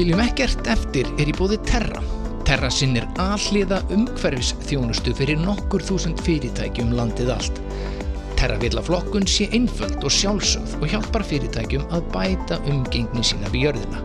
[0.00, 2.00] Skiljum ekkert eftir er í bóði Terra.
[2.48, 7.60] Terra sinnir alliða umhverfis þjónustu fyrir nokkur þúsund fyrirtækjum landið allt.
[8.40, 13.52] Terra vil að flokkun sé einföld og sjálfsögð og hjálpar fyrirtækjum að bæta umgengni sína
[13.52, 14.00] við jörðina.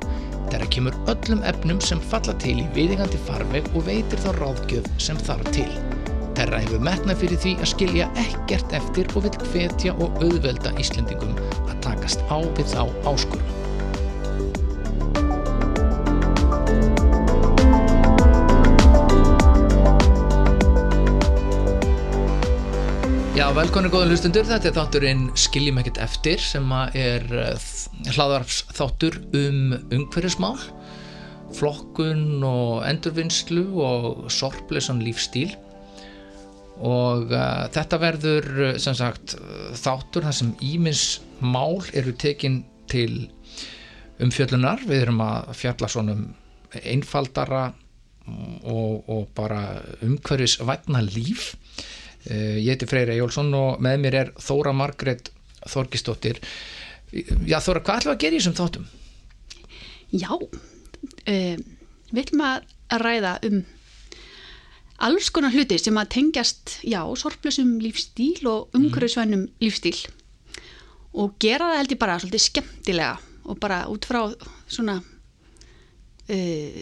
[0.50, 5.24] Terra kemur öllum efnum sem falla til í viðingandi farveg og veitir þá ráðgjöf sem
[5.30, 5.72] þarf til.
[6.36, 11.40] Terra hefur metnað fyrir því að skilja ekkert eftir og vil hvetja og auðvelda Íslendingum
[11.70, 13.25] að takast á við þá áskorum.
[23.56, 27.24] Velkonni góðan hlustundur, þetta er þátturinn Skiljum ekkert eftir sem er
[28.18, 30.58] hlaðarps þáttur um umhverjusmál,
[31.56, 35.54] flokkun og endurvinnslu og sorplesan lífstíl
[36.84, 38.52] og uh, þetta verður
[38.84, 39.38] sem sagt
[39.80, 41.06] þáttur þar sem ímins
[41.40, 43.30] mál eru tekin til
[44.20, 46.28] umfjöllunar, við erum að fjalla svona um
[46.84, 47.70] einfaldara
[48.68, 51.54] og, og bara umhverjusvætna líf
[52.26, 55.30] Ég heiti Freyri Jólfsson og með mér er Þóra Margret
[55.70, 56.40] Þorgistóttir.
[57.46, 58.88] Já Þóra, hvað ætlum við að gera í þessum þáttum?
[60.16, 61.64] Já, um,
[62.12, 62.68] við ætlum að
[63.02, 63.64] ræða um
[65.06, 69.98] alls konar hluti sem að tengjast, já, sorplösum lífstíl og umhverfisvænum lífstíl
[71.16, 73.16] og gera það held ég bara svolítið skemmtilega
[73.46, 74.22] og bara út frá
[74.72, 74.96] svona
[76.32, 76.74] uh,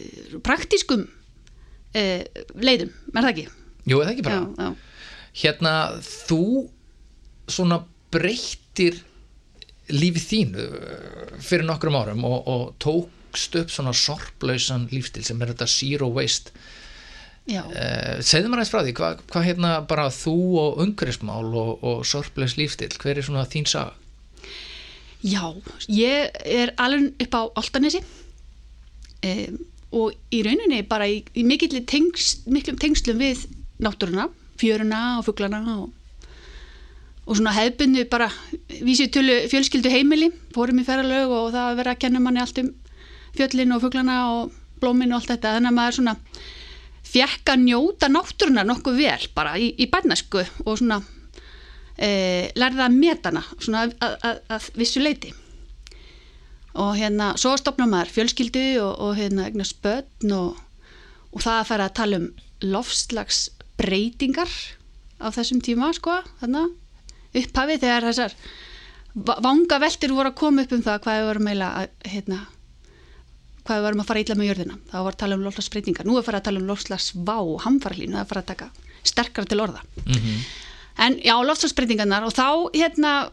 [0.46, 2.22] praktískum uh,
[2.62, 3.48] leiðum, er það ekki?
[3.90, 4.40] Jú, er það ekki bara?
[4.40, 4.93] Já, já
[5.34, 6.70] hérna þú
[7.50, 7.82] svona
[8.14, 9.02] breyttir
[9.92, 10.68] lífið þínu
[11.44, 16.54] fyrir nokkrum árum og, og tókst upp svona sorplausan lífstil sem er þetta zero waste.
[17.44, 22.06] Uh, segðu mér aðeins frá því hvað hva hérna bara þú og umhverfismál og, og
[22.08, 23.98] sorplaus lífstil hver er svona þín saga?
[25.24, 25.52] Já,
[25.92, 29.60] ég er alveg upp á Altanesi um,
[29.96, 33.44] og í rauninni bara í, í mikill tengslum við
[33.84, 34.30] náttúruna
[34.62, 35.92] fjöruna og fugglana og,
[37.26, 38.30] og svona hefbundu bara
[38.70, 40.32] vísið tölu fjölskyldu heimili.
[40.56, 42.74] Fórum í ferralög og það að vera að kenna manni allt um
[43.38, 46.16] fjöllin og fugglana og blómin og allt þetta, þannig að maður svona
[47.14, 51.00] fjekk að njóta náttúruna nokkuð vel bara í, í barnasku og svona
[51.98, 55.34] e, lærða að metana svona að, að, að vissu leiti
[56.74, 60.58] og hérna svo stopna maður fjölskyldu og, og hérna egnar spötn og,
[61.34, 62.30] og það að fara að tala um
[62.64, 63.44] lofslags
[63.80, 64.50] breytingar
[65.24, 66.74] á þessum tíma sko, þannig
[67.34, 68.36] upphafi þegar þessar
[69.14, 72.40] vanga veldir voru að koma upp um það hvað við vorum meila að hérna,
[73.64, 74.78] hvað við vorum að fara ítla með jörðina.
[74.90, 77.62] Þá var að tala um lofslagsbreytingar, nú er að fara að tala um lofslagsvá og
[77.66, 78.70] hamfarlínu, það er að fara að taka
[79.04, 79.84] sterkara til orða.
[80.06, 80.40] Mm -hmm.
[81.06, 83.30] en já, lofslagsbreytingarnar og þá hérna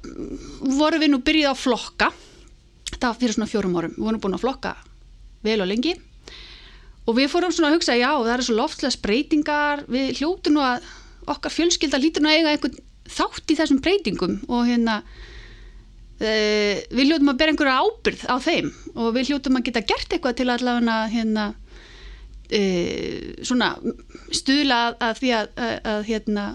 [0.61, 2.13] vorum við nú byrjuð á flokka.
[3.01, 3.95] Það fyrir svona fjórum árum.
[3.97, 4.77] Við vorum búin að flokka
[5.43, 5.95] vel og lengi
[7.09, 10.63] og við fórum svona að hugsa, já, það eru svo loftlega breytingar, við hljótu nú
[10.65, 10.87] að
[11.31, 12.79] okkar fjölskylda lítur nú að eiga einhvern
[13.11, 15.01] þátt í þessum breytingum og hérna
[16.21, 16.33] e,
[16.93, 20.39] við hljótum að bera einhverja ábyrð á þeim og við hljótum að geta gert eitthvað
[20.39, 21.47] til allavega hérna
[22.51, 22.63] e,
[23.43, 23.73] svona
[24.35, 26.47] stuðla að því að, að, að hérna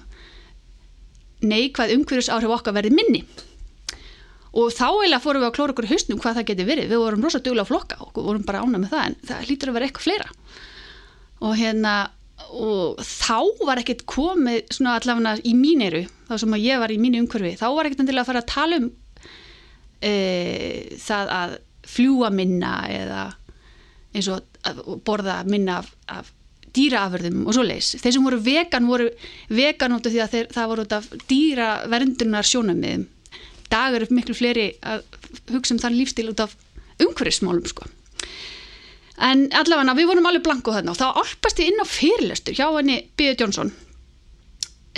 [1.46, 3.26] neikvæð umhverjus áhrif okkar verði minni
[4.56, 7.26] og þá eiginlega fórum við að klóra okkur hausnum hvað það geti verið, við vorum
[7.26, 9.90] rosa duglega að flokka og vorum bara ána með það en það hlýtur að vera
[9.90, 10.30] eitthvað fleira.
[11.46, 11.96] Og hérna
[12.56, 17.00] og þá var ekkert komið svona allavega í míniru þá sem að ég var í
[17.02, 18.88] mínu umhverfi þá var ekkert endilega að fara að tala um
[20.02, 20.14] e,
[21.02, 21.58] það að
[21.96, 23.24] fljúa minna eða
[24.16, 26.32] eins og borða minna af, af
[26.76, 29.10] dýraaförðum og svo leis þeir sem voru vegan voru
[29.48, 33.06] vegan út af því að þeir, það voru út af dýraverndunnar sjónamiðum
[33.76, 35.04] dagur upp miklu fleiri að
[35.54, 36.56] hugsa um þann lífstil út af
[37.04, 37.88] umhverfismálum sko.
[39.16, 42.68] En allavega við vorum alveg blanku þarna og þá alpast ég inn á fyrirlestur hjá
[42.76, 43.36] henni B.E.
[43.40, 43.72] Jónsson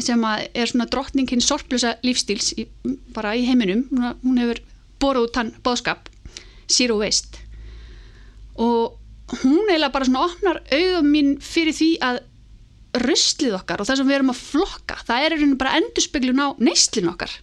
[0.01, 2.67] sem er svona drottningin sorplusa lífstíls í,
[3.15, 3.87] bara í heiminum.
[4.21, 4.61] Hún hefur
[5.01, 6.09] boruð út hann bóðskap
[6.69, 7.41] Zero Waste.
[8.61, 8.97] Og
[9.41, 12.21] hún eiginlega bara svona opnar auðum mín fyrir því að
[13.03, 17.11] rustlið okkar og það sem við erum að flokka það er bara endurspeglun á neystlin
[17.11, 17.33] okkar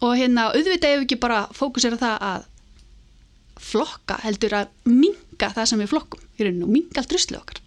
[0.00, 2.48] og hérna auðvitað ef ekki bara fókusera það að
[3.68, 7.62] flokka heldur að minga það sem við flokkum í rauninu og minga allt ruslið okkar.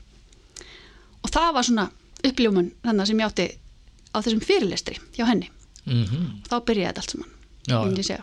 [1.22, 1.90] Og það var svona
[2.22, 3.48] uppljómun þannig sem ég átti
[4.12, 5.52] á þessum fyrirlestri hjá henni.
[5.86, 6.26] Mm -hmm.
[6.50, 7.32] þá byrjaði þetta allt saman
[7.68, 8.18] já,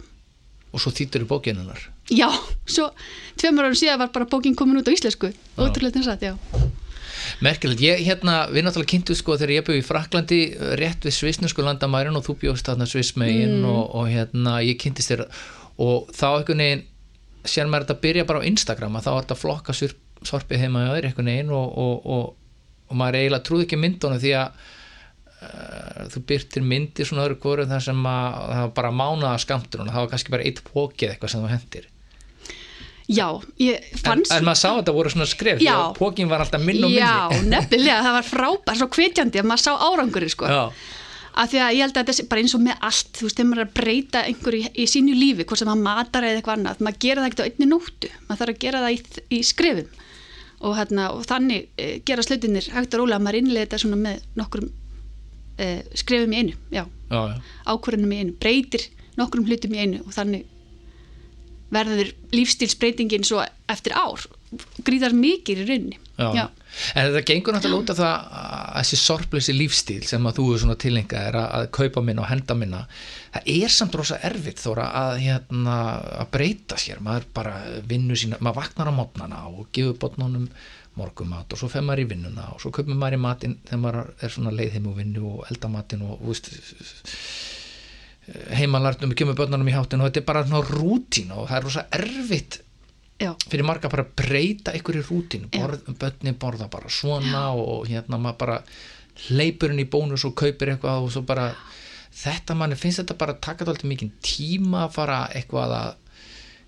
[0.73, 2.29] og svo þýttur í bókinunar já,
[2.67, 2.91] svo
[3.37, 6.35] tveimur árum síðan var bara bókin komin út á íslensku ótrúlega þess að, já
[7.45, 10.39] Merkilegt, ég hérna, við náttúrulega kynntu sko þegar ég bjóð í Fraklandi
[10.81, 13.69] rétt við svisnusku landamærin og þú bjóðst þarna svismegin mm.
[13.71, 15.23] og, og hérna ég kynntist þér.
[15.79, 16.83] Og þá einhvern veginn
[17.47, 20.91] sér maður þetta byrja bara á Instagram að þá er þetta flokka sorpið heima hjá
[20.97, 26.03] þér einhvern veginn og, og, og, og maður eiginlega trúði ekki myndunum því að uh,
[26.17, 29.93] þú byrtir myndir svona öðru hvoru þar sem að það var bara mánaða skamtur og
[29.93, 31.89] það var kannski bara eitt pókið eitthvað sem þú hendir
[33.09, 33.27] já,
[33.57, 35.75] ég en, fannst en maður sá að þetta voru svona skref því Já.
[35.79, 39.49] að pókin var alltaf minn og já, minni nefnilega, það var frábært svo hvetjandi að
[39.49, 40.51] maður sá áranguri sko.
[40.53, 40.61] Já,
[41.39, 43.39] af því að ég held að þetta sé bara eins og með allt þú veist,
[43.39, 46.41] þegar maður er að breyta einhverju í, í sínu lífi hvort sem maður matar eða
[46.41, 49.25] eitthvað annað maður gera það ekkert á einni nóttu, maður þarf að gera það í,
[49.39, 50.05] í skrefum.
[50.59, 53.99] Og, hérna, og þannig e, gera slutinir hægt og rólega að maður innlega þetta svona
[54.03, 54.71] með nokkrum
[55.55, 55.69] e,
[56.01, 57.37] skrefum í einu já, já, já,
[57.71, 58.89] ákvörðunum í einu, breytir
[59.21, 60.49] nokkrum hlutum í einu og þannig
[61.75, 64.25] verður lífstílsbreytingin svo eftir ár.
[64.85, 65.99] Gríðar mikið í rauninni.
[66.19, 66.49] Já.
[66.99, 70.63] En þetta gengur náttúrulega út af það að þessi sorpleysi lífstíl sem að þú er
[70.63, 72.81] svona tilengað er að, að kaupa minna og henda minna
[73.35, 75.77] það er samt rosa erfitt þóra að, hérna,
[76.25, 77.01] að breyta sér.
[77.05, 77.55] Maður bara
[77.89, 80.49] vinnu sína, maður vaknar á mótnana og gefur botnunum
[80.99, 84.13] morgumat og svo fer maður í vinnuna og svo kaupir maður í matinn þegar maður
[84.25, 86.51] er svona leið heim og vinnu og elda matinn og, og veist,
[88.59, 91.85] heimalarnum, kemur börnunum í hátinn og þetta er bara svona rútín og það er rosa
[91.97, 92.59] erfitt
[93.23, 95.49] já, fyrir marga bara að breyta ykkur í rútín.
[95.53, 95.63] Já.
[95.63, 98.59] Borð, börni borða bara svona og hérna maður bara
[99.29, 101.49] hleypurinn í bónus og kaupir eitthvað og svo bara
[102.19, 105.91] þetta manni finnst þetta bara að taka þetta mikið tíma að fara eitthvað að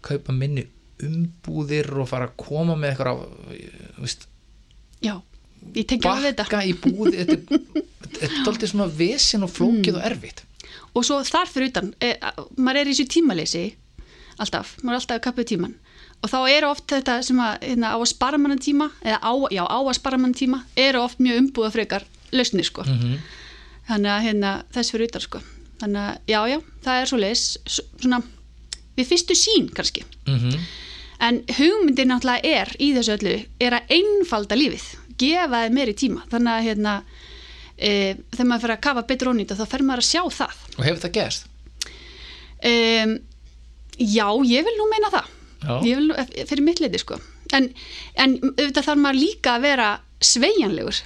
[0.06, 0.64] kaupa minni
[1.04, 3.22] umbúðir og fara að koma með eitthvað
[4.02, 4.26] veist,
[5.04, 5.14] já
[5.76, 6.44] ég tengi alveg þetta.
[6.44, 7.58] bakka í búði þetta
[8.20, 9.98] er alltaf svona vesin og flókið Mm.
[10.00, 10.42] og erfitt
[10.94, 12.14] og svo þar fyrir utan e,
[12.56, 13.64] maður er í þessu tímaleysi
[14.40, 15.76] alltaf, maður er alltaf kappa tíman
[16.20, 19.32] og þá eru oft þetta sem að hérna, á að spara mann tíma eða á,
[19.52, 22.84] já, á að spara mann tíma eru oft mjög umbúða frekar lausnir sko.
[22.86, 23.20] Mm
[23.90, 25.40] þannig að hérna, þess fyrir utan sko.
[25.80, 28.20] Þannig að já, já, það er svo leis svona
[28.98, 30.04] við fyrstu sín kannski.
[30.26, 30.58] -hmm.
[31.20, 34.86] en hugmyndin náttúrulega er í þessu öllu er að einfalda lífið
[35.20, 36.22] gefa þið meiri tíma.
[36.30, 37.02] Þannig að hérna
[37.80, 37.92] e,
[38.34, 40.62] þegar maður fyrir að kafa betur ónýta þá fer maður að sjá það.
[40.76, 41.46] Og hefur það gerst?
[42.70, 43.14] Um,
[43.96, 45.36] já, ég vil nú meina það.
[45.84, 47.18] Vil eh, fyrir mitt leiti sko.
[47.56, 47.70] En,
[48.20, 49.88] en auðvitað þarf maður líka að vera
[50.24, 51.00] sveigjanlegur.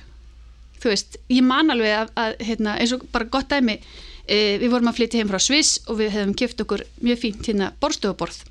[0.82, 4.69] Þú veist, ég man alveg að, að hérna, eins og bara gott dæmi e, við
[4.73, 8.43] vorum að flytja heim frá Sviss og við hefum kipt okkur mjög fínt hérna borstofuborð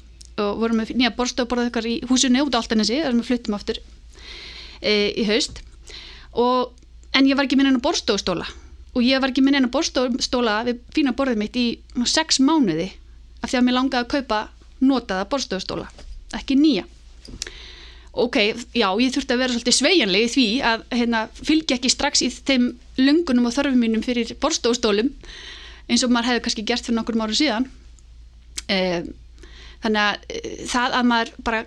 [0.42, 3.58] og vorum með nýja borstofuborð okkar í húsinu út á Altanesi þar sem við fluttum
[3.60, 3.82] aftur
[4.82, 5.62] e, í haust.
[6.34, 6.74] Og,
[7.14, 8.48] en ég var ekki minn enn borstofustóla
[8.94, 11.68] og ég var ekki minn enn borstofustóla við fína borðið mitt í
[12.10, 12.92] sex mánuði
[13.44, 14.40] af því að mér langaði að kaupa
[14.84, 15.88] notaða borstofustóla,
[16.36, 16.86] ekki nýja.
[18.14, 18.38] Ok,
[18.78, 22.30] já, ég þurfti að vera svolítið sveigjanleg í því að hérna, fylgja ekki strax í
[22.30, 22.68] þeim
[23.00, 25.10] lungunum og þörfum mínum fyrir borstofustólum
[25.90, 27.66] eins og maður hefði kannski gert fyrir nokkur árum síðan.
[28.70, 28.78] E,
[29.84, 31.64] þannig að e, það að maður bara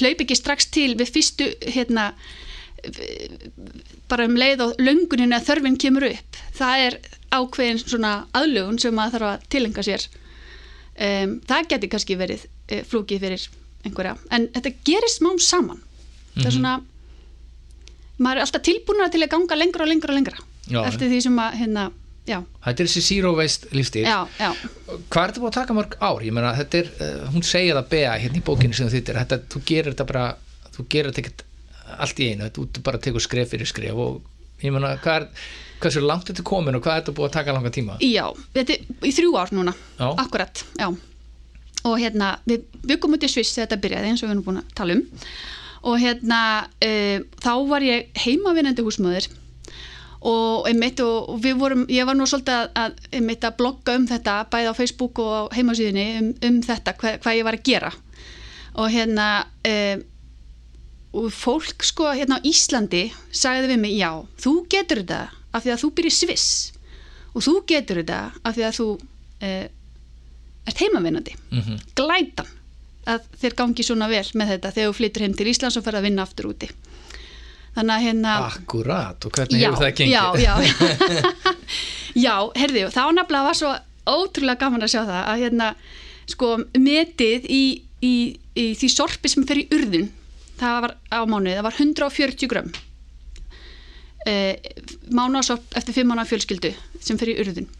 [0.00, 2.08] hlaup ekki strax til við fyrstu hérna
[4.12, 6.98] bara um leið og löngunin að þörfin kemur upp það er
[7.32, 10.04] ákveðin svona aðlugun sem maður þarf að tilenga sér.
[11.00, 13.46] Um, það geti kannski verið uh, flúkið fyrir
[13.88, 14.12] einhverja.
[14.36, 15.80] En þetta gerir smám saman.
[16.34, 16.56] Það er Mhm.
[16.58, 16.74] svona
[18.22, 20.38] maður er alltaf tilbúin til að ganga lengra og lengra og lengra
[20.70, 21.86] Já, eftir því sem að hérna,
[22.26, 26.20] þetta er þessi zero waste lífstíl hvað er þetta búið að taka mörg ár?
[26.22, 29.18] Ég meina, þetta er, uh, hún segja það bega hérna í bókinni sem þú þittir,
[29.24, 30.26] þetta, þú gerir þetta bara
[30.76, 31.42] þú gerir þetta ekkert
[32.02, 34.20] allt í einu þú bara teka skref fyrir skref og
[34.62, 35.46] ég meina, hvað er,
[35.82, 37.96] hversu langt þetta er komin og hvað er þetta búið að taka langa tíma?
[38.02, 40.08] já þetta er í þrjú ár núna Já.
[40.22, 40.88] akkurat, já
[41.82, 44.60] og hérna, við byggum út í Sviss þegar þetta byrjaði eins og við erum búin
[44.60, 45.04] að tala um
[45.82, 46.40] og hérna,
[46.86, 49.26] uh, þá var ég heimavinnandi húsmöður
[50.22, 53.96] og einmitt og og við vorum, ég var nú svolítið að, að einmitt að blogga
[53.98, 57.66] um þetta bæði á Facebook og heimasíðinni um, um þetta, hvað, hvað ég var að
[57.66, 57.90] gera
[58.78, 59.26] og hérna
[59.66, 60.04] um,
[61.12, 65.20] og fólk sko hérna á Íslandi sagði við mig, já, þú getur þetta
[65.52, 66.48] af því að þú byrjir Sviss.
[67.32, 69.66] Og þú getur þetta af því að þú uh,
[70.68, 71.36] ert heimavinnandi.
[71.52, 72.48] Mm glætan
[73.02, 75.98] að þér gangi svona vel með þetta þegar þú flyttur heim til Íslands og fer
[75.98, 76.68] að vinna aftur úti.
[77.74, 80.12] Þannig að hérna Akkurat, og hvernig hefur það gengið?
[80.12, 80.54] já, já,
[82.26, 83.72] já, herði, þá nafnilega var svo
[84.12, 85.68] ótrúlega gaman að sjá það að hérna,
[86.30, 87.62] sko, metið í,
[88.04, 88.14] í,
[88.54, 90.10] í því sorpi sem fer í urðun,
[90.60, 92.72] það var á mánuði, það var 140 grömm
[94.26, 94.58] eh,
[95.10, 97.70] mánuðasorp eftir 5 mánuða fjölskyldu sem fer í urðun.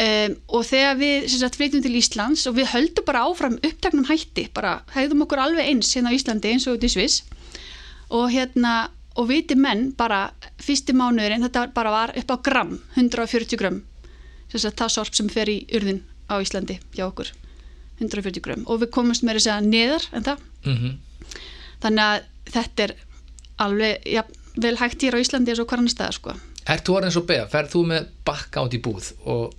[0.00, 4.46] Um, og þegar við sagt, flytjum til Íslands og við höldum bara áfram upptaknum hætti,
[4.54, 7.24] bara hægðum okkur alveg eins hérna á Íslandi eins og út í Sviss.
[8.08, 10.30] Og hérna og viti menn bara
[10.62, 13.82] fyrsti mánuðurinn þetta bara var upp á gram 140 gram
[14.52, 17.34] þess að það sorp sem fer í urðin á Íslandi hjá okkur
[18.00, 18.64] 140 grömm.
[18.70, 20.48] Og við komumst með þess að neðar en það.
[20.64, 20.78] Mm
[21.82, 22.94] þannig að þetta er
[23.60, 24.24] alveg ja,
[24.60, 26.36] vel hægt hér á Íslandi eins og hann staða sko.
[26.70, 29.56] Ert þú orðin svo beða, ferð þú með bakka át í búð og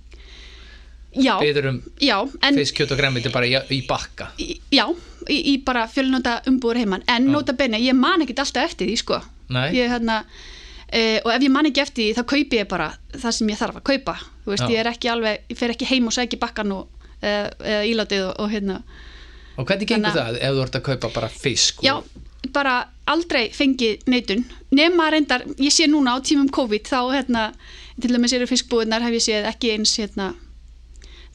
[1.12, 4.30] já, beður um já, en fisk, kjöt og gremmiti bara í, í bakka?
[4.72, 4.86] Já,
[5.28, 7.32] í, í bara fjölnota umbúður heimann en Já.
[7.34, 9.20] nota benni, ég man ekkit alltaf eftir því sko.
[9.74, 10.22] Ég hérna
[10.88, 13.60] e, og ef ég man ekki eftir því þá kaupi ég bara það sem ég
[13.60, 14.16] þarf að kaupa.
[14.46, 17.82] Veist, ég er ekki alveg, ég fer ekki heim og sæki bakkan og eða, eða
[17.90, 18.80] ílátið og, og hérna
[19.56, 22.76] og hvernig gengur það ef þú ert að kaupa bara fisk já, og, bara
[23.10, 24.44] aldrei fengið neitun.
[24.74, 27.44] Nema reyndar, ég sé núna á tímum COVID þá hérna,
[28.00, 30.32] til dæmis eru fiskbúðunar hef ég séð ekki eins hérna,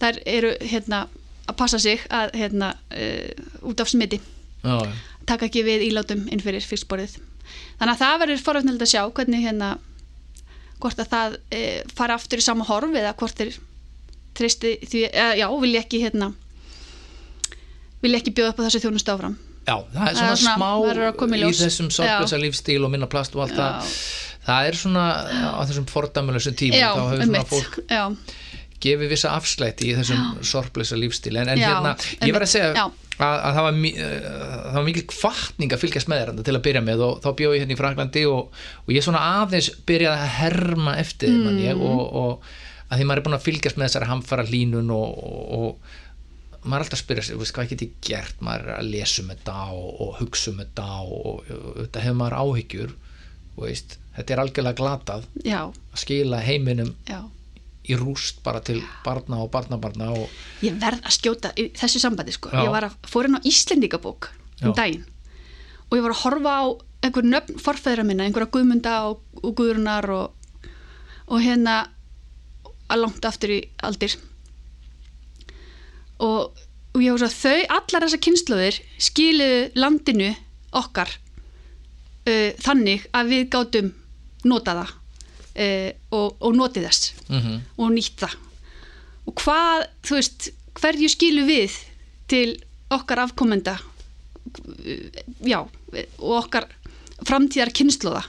[0.01, 1.05] þær eru hérna
[1.47, 4.19] að passa sig að hérna uh, út af smiti,
[4.63, 4.93] já, já.
[5.29, 7.19] taka ekki við ílátum inn fyrir fiskborðið.
[7.79, 9.77] Þannig að það verður forvöldnilegt að sjá hvernig hérna
[10.81, 11.61] hvort að það e,
[11.97, 13.55] fara aftur í sama horf eða hvort þeir
[14.37, 16.31] treysti því, eða, já, vil ég ekki hérna
[18.07, 19.37] vil ég ekki bjóða upp á þessu þjónustu áfram.
[19.67, 20.69] Já, það er Það svona, er svona- smá
[21.35, 23.83] í í þessum sorglösa lífstíl og minna plast og allt það.
[23.83, 24.27] Já.
[24.47, 25.05] það er svona
[25.59, 27.49] á þessum fordæmulegum tímum já, þá hefur svona einmitt.
[27.51, 28.03] fólk já,
[28.83, 32.69] gefið vissa afslætti í þessum sorglösa lífstíl en, en Já, hérna, ég var að segja
[32.77, 32.85] já.
[33.17, 33.79] að, að það var,
[34.67, 37.57] það var mikil kvartning að fylgjast með þér til að byrja með og þá bjóð
[37.57, 41.43] ég hérna í Fraklandi og, og ég svona aðeins byrjaði að herma eftir mm.
[41.47, 42.51] man ég og, og
[42.87, 45.97] að því maður er búin að fylgjast með þessari hamfara línun og, og, og
[46.67, 49.23] maður er alltaf að spyrja sig, veist, hvað get ég gert maður er að lesa
[49.23, 52.93] um þetta og, og hugsa um þetta og, þetta hefur maður áhyggjur
[53.57, 57.21] veist, þetta er algjörlega glatað já, að skila heiminum já
[57.87, 62.51] í rúst bara til barna og barnabarna og ég verð að skjóta þessu sambandi sko.
[62.51, 62.65] Já.
[62.65, 64.31] ég var að fór inn á Íslendingabók
[64.61, 64.75] um Já.
[64.81, 65.05] daginn
[65.87, 66.65] og ég var að horfa á
[67.07, 70.33] einhver nöfn forfæðra minna, einhverja guðmunda og, og guðrunar og,
[71.31, 71.85] og hérna
[72.91, 74.17] að langt aftur í aldir
[76.23, 76.57] og,
[76.93, 80.31] og ég að þau allar þessar kynnslóðir skiluðu landinu
[80.77, 83.91] okkar uh, þannig að við gátum
[84.47, 88.37] nota það uh, og, og notið þess mm og nýtt það.
[89.27, 91.75] Og hvað, þú veist, hverju skilu við
[92.31, 92.55] til
[92.93, 93.75] okkar afkomenda
[95.43, 96.67] já, og okkar
[97.27, 98.23] framtíðar kynnslóða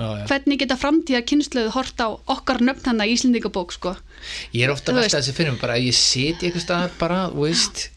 [0.00, 3.94] já, hvernig geta framtíðar kynnslóðu hort á okkar nöfn hann í Íslendingabók sko.
[4.56, 7.22] ég er ofta Þú að þessi fyrir mig bara að ég siti eitthvað staðar bara,
[7.34, 7.88] veist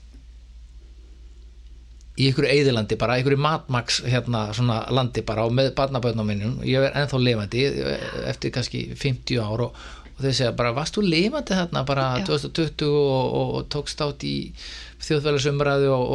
[2.13, 6.85] í einhverju eðilandi bara, einhverju matmaks hérna svona landi bara og með barnaböðnum minnum, ég
[6.85, 7.65] er ennþá lifandi
[8.29, 9.79] eftir kannski 50 ár og,
[10.13, 12.27] og þeir segja bara, varst þú lifandi þarna bara Já.
[12.29, 14.35] 2020 og, og, og tókst átt í
[15.03, 16.13] þjóðfélagsumræðu og,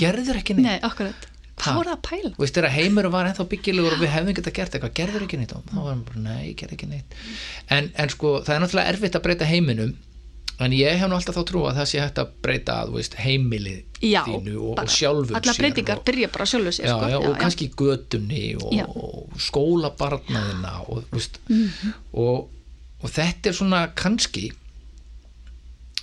[0.00, 1.30] gerður ekki neitt nei, akkurat?
[1.60, 2.30] Hvað voru það að pæla?
[2.34, 5.38] og veist þegar heimur var ennþá byggilegur og við hefðum geta gert eitthvað, gerður ekki
[5.38, 7.14] neitt og þá var hann bara, nei, ég gerði ekki neitt
[7.70, 9.94] en, en sko, það er náttúrulega erfitt að breyta heiminum
[10.64, 13.14] en ég hef nú alltaf þá trú að það sé hægt að breyta þú veist,
[13.18, 17.08] heimilið já, þínu og, og sjálfum allar breytingar og, byrja bara sjálfu sér já, sko.
[17.10, 18.84] já, og kannski götunni og, Já.
[19.48, 21.94] skólabarnaðina og, þú veist, Mhm.
[22.12, 22.48] og,
[23.02, 24.52] og þetta er svona kannski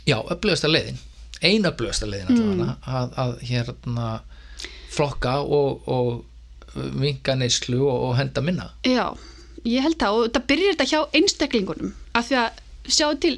[0.08, 1.00] já, upplöðasta leiðin
[1.42, 2.76] ein upplöðasta leiðin Mm.
[2.86, 4.10] að, að hérna
[4.92, 6.26] flokka og, og
[6.76, 8.70] vinga neyslu og, og henda minna?
[8.88, 9.12] Já,
[9.66, 10.18] ég held það.
[10.18, 11.96] Og þetta byrjar þetta hjá einstaklingunum.
[12.18, 13.36] Af því að sjá til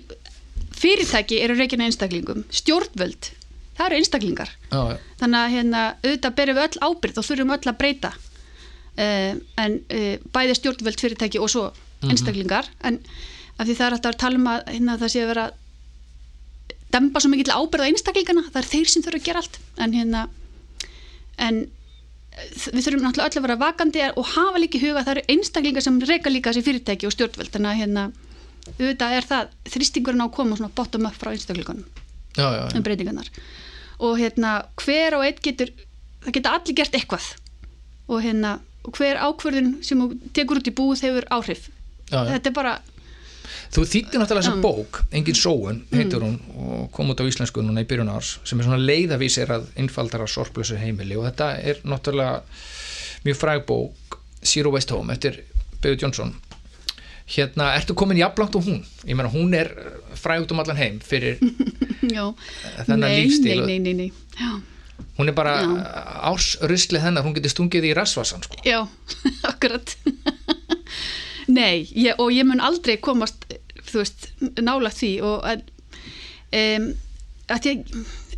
[0.74, 2.44] fyrirtæki eru reikina einstaklingum.
[2.54, 3.32] Stjórnvöld,
[3.78, 4.54] það eru einstaklingar.
[4.72, 8.14] Já, já, þannig að hérna, auðvitað berum við öll ábyrgð og þurfum öll að breyta.
[8.94, 11.68] Uh, en uh, bæði stjórnvöld fyrirtæki og svo
[12.04, 12.70] einstaklingar.
[12.86, 13.00] En
[13.58, 15.50] af því það er alltaf að tala um að hérna, það sé að vera
[16.94, 18.48] demba svo mikill ábyrgð á einstaklingana.
[18.52, 19.60] Það er þeir sem þurfa að gera allt.
[19.82, 20.28] En hérna
[21.42, 25.08] en eh, við þurfum náttúrulega öll að vera vakandi og hafa líka í huga að
[25.08, 28.06] það eru einstaklingar sem reyka líka þessi fyrirtæki og stjórnvöld þannig að hérna,
[28.74, 31.86] auðvitað er það þrýstingurinn á að koma svona bottom up frá einstaklingunum
[32.38, 32.75] já, já, já.
[32.78, 33.32] um breytingarnar
[34.04, 35.74] og hérna hver og einn getur
[36.24, 37.30] það geta allir gert eitthvað
[38.12, 40.02] og hérna hver ákvörðun sem
[40.36, 41.70] tekur út í búð hefur áhrif
[42.12, 42.34] Já, já.
[42.36, 42.74] þetta er bara
[43.74, 44.62] Þú þýttir náttúrulega þessa Mm.
[44.62, 48.60] bók, Engin sóun, heitir hún og kom út á íslensku núna í byrjun árs sem
[48.60, 52.42] er svona leiðavísir að innfaldara sorplösu heimili og þetta er náttúrulega
[53.26, 55.42] mjög fræg bók Zero Waste Home eftir
[55.82, 56.34] Beður Jónsson
[57.34, 58.82] Hérna, ertu komin jafnlangt og hún?
[59.08, 59.70] Ég meina, hún er
[60.20, 61.40] fræg út um allan heim fyrir
[62.04, 64.12] þennan nei, lífstíl nei, nei, nei, nei.
[64.38, 64.60] Já,
[65.18, 65.70] hún er bara Já.
[66.34, 68.60] ársruslið hennar, hún getur stungið í rassvasan sko.
[68.68, 68.84] já
[69.52, 69.96] akkurat
[71.48, 73.48] nei, ég, og ég mun aldrei komast
[73.90, 74.28] þú veist,
[74.62, 75.64] nála því og en,
[76.60, 76.92] um,
[77.54, 77.88] að ég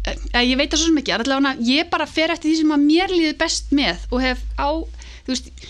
[0.05, 2.85] að ég veit það svo sem ekki, allavega ég bara fer eftir því sem að
[2.85, 4.69] mér líður best með og hef á,
[5.25, 5.63] þú veist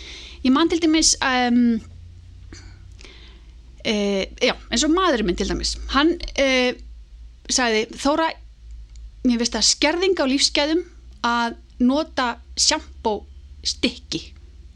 [0.46, 1.62] ég man til dæmis um,
[3.86, 3.94] e,
[4.44, 5.76] já, eins og maðurinn minn til dæmis.
[5.94, 6.76] Hann e,
[7.52, 8.30] sagði, Þóra
[9.26, 10.84] mér finnst það skerðing á lífsgæðum
[11.26, 12.28] að nota
[12.60, 13.22] sjampó
[13.66, 14.22] stykki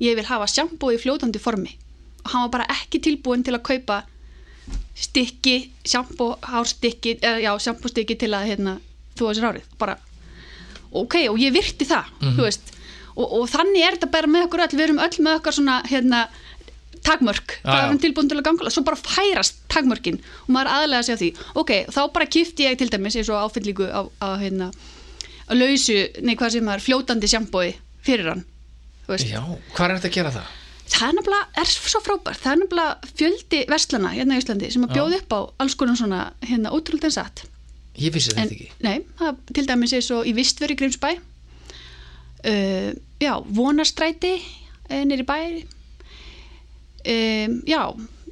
[0.02, 1.76] ég vil hafa sjampó í fljótandi formi
[2.26, 4.02] hann var bara ekki tilbúin til að kaupa
[5.00, 5.56] stykki,
[5.88, 8.74] sjampó hárstykki, eða já, sjampó stykki til að hérna,
[9.18, 9.96] þú þessir árið bara,
[10.92, 12.74] ok, og ég virti það þú veist,
[13.16, 15.80] og, og þannig er þetta bara með okkur öll, við erum öll með okkar svona
[15.88, 16.22] hérna,
[17.06, 17.80] takmörk, Já, það já.
[17.80, 18.72] er hann tilbúin til að ganga?
[18.76, 21.30] Svo bara færast takmörkin og maður aðlega sig á því,
[21.64, 24.68] ok, þá bara kipti ég til dæmis eins og áfyllingu á, á hérna,
[25.48, 25.96] á lausu,
[26.28, 27.70] nei hvað sem maður fljótandi sjampói
[28.04, 28.44] fyrir hann
[29.08, 29.40] veist, Já,
[29.78, 30.52] hvað er þetta að gera það?
[30.90, 32.40] Það er nefnilega, er svo frábært.
[32.42, 34.96] Það er nefnilega fjöldi verslana hérna í Íslandi sem að Já.
[34.98, 37.46] bjóða upp á alls konar svona hérna ótrúlega en satt
[38.00, 38.70] Ég vissi þetta ekki.
[38.86, 45.38] nei, það til dæmis er svo í Vistveri Grímsbæ uh, já, Vonarstræti uh, nýri bæ
[47.10, 47.82] um, já,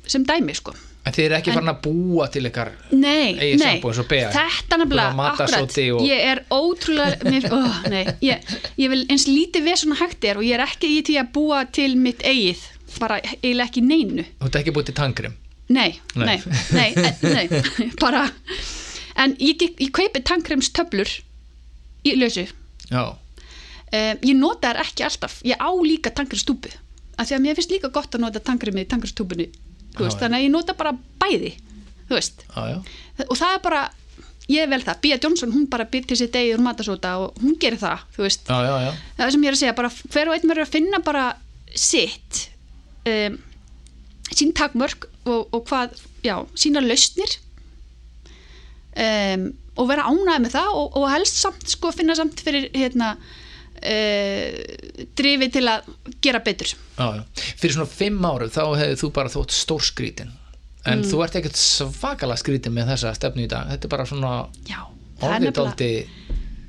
[0.07, 0.73] sem dæmi sko
[1.07, 4.07] En þið eru ekki farin að búa til ykkar Nei, Eigið nei, sjampó eins og
[4.11, 4.29] Bea.
[4.33, 5.77] þetta nefnilega, akkurat.
[5.95, 7.59] og- ég er ótrúlega mér, ó,
[7.93, 11.03] nei, ég, ég vil eins lítið við svona hægt er og ég er ekki í
[11.07, 12.65] því að búa til mitt eigið,
[12.99, 14.25] bara eiginlega ekki neinu.
[14.41, 15.37] Þú ert ekki búið til tangrim
[15.69, 16.25] nei, Nei.
[16.71, 18.25] nei, nei, nei, nei bara,
[19.19, 21.09] en ég, ég, ég kaupi tankrems töflur
[22.07, 22.45] í lausu.
[22.91, 25.39] Já, um, ég nota þær ekki alltaf.
[25.43, 26.71] Ég á líka tankremstúbu
[27.17, 29.47] af því að mér finnst líka gott að nota tankremið í tankremstúbunni
[30.05, 30.19] Já.
[30.21, 31.53] þannig að ég nota bara bæði
[32.07, 32.43] þú veist.
[32.55, 33.81] Já, og það er bara,
[34.51, 34.99] ég vel það.
[35.03, 38.25] Bia Johnson, hún bara byr til sér degi úr matasóta og hún gerir það, þú
[38.27, 38.47] veist.
[38.47, 41.25] Já, það sem ég er að segja, bara hver og einn verður að finna bara
[41.77, 42.43] sitt
[43.07, 43.39] um,
[44.31, 47.37] sín takmörk og, og hvað, já, sína lausnir
[48.95, 53.15] um, og vera ánægð með það og, og helst samt, sko, finna samt fyrir hérna
[53.77, 55.87] uh, drifi til að
[56.23, 56.73] gera betur.
[56.97, 57.23] Já, já.
[57.61, 60.33] Fyrir svona fimm áru þá hefði þú bara þótt stórskrítin
[60.87, 61.07] en Mm.
[61.09, 63.67] þú ert ekkert svakalega skrítin með þessa stefnu í dag.
[63.73, 64.33] Þetta er bara svona
[64.69, 64.79] já,
[65.19, 65.89] orðið daldi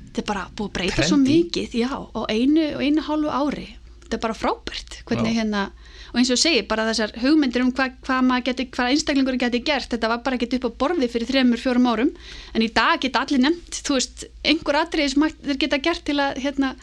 [0.09, 3.67] þetta er bara búið að breyta svo mikið já, á einu og einu hálfu ári.
[4.03, 4.95] Þetta er bara frábært
[5.29, 5.61] hérna,
[6.09, 10.09] og eins og segi, bara þessar hugmyndir um hvað hva hvað einstaklingur geti gert, þetta
[10.09, 12.09] var bara ekki upp á borði fyrir þremur, fjórum árum,
[12.53, 16.17] en í dag geta allir nefnt, þú veist, einhver atriði sem þeir geta gert til
[16.17, 16.73] að hérna,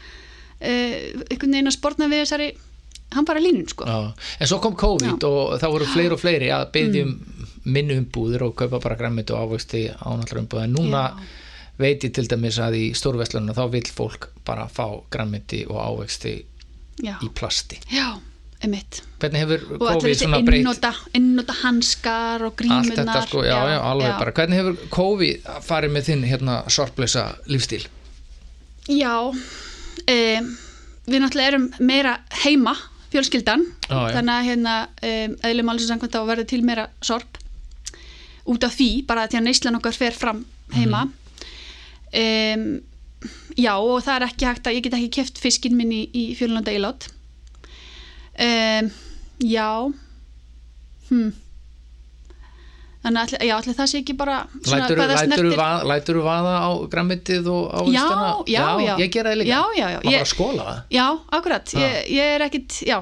[0.60, 2.48] einhvern veginn að sporna við þessari
[3.14, 3.86] hann bara línun, sko.
[3.86, 7.16] Já, en svo kom COVID og þá voru fleiri og fleiri að byggja um
[7.66, 11.26] minni umbúðir og kaupa bara græmit og ávexti á náttúrulega umbúð en núna Já.
[11.82, 16.36] veit ég til dæmis að í stórveslunum þá vill fólk bara fá græmiti og ávexti
[17.02, 17.80] já, í plasti.
[17.90, 18.14] Já,
[18.62, 20.62] emitt hvernig hefur og allir COVID þessi svona breytt?
[20.62, 24.34] innota, innota hanskar og grímunar sko, já, já, alveg bara.
[24.36, 27.86] Hvernig hefur COVID farið með þinn hérna sorplösa lífstíl?
[28.92, 29.14] Já,
[30.02, 30.50] um,
[31.06, 32.74] við náttúrulega erum meira heima,
[33.12, 34.00] fjölskyldan, já.
[34.16, 34.74] þannig að hérna,
[35.10, 37.40] um, eðlum alveg samkvæmt á að verða til meira sorp
[38.46, 41.06] út af því, bara því að neyslan okkar fer fram heima.
[42.12, 42.68] um,
[43.56, 46.28] já, og það er ekki hægt að, ég get ekki keft fiskinn minn í, í
[46.38, 47.08] fjölunanda ílát.
[48.36, 49.70] Já,
[51.08, 51.32] hm.
[53.06, 57.60] Þannig að, já, allir það sé ekki bara lætur þú snertir- vaða, á græmitið og
[57.94, 58.94] Já, ávextina já, já.
[58.98, 59.98] ég gera það líka Já, já, já.
[60.02, 61.06] maður bara að skóla það Já,
[61.38, 61.78] akkurat, Já.
[61.84, 62.96] ég, ég er ekkit, já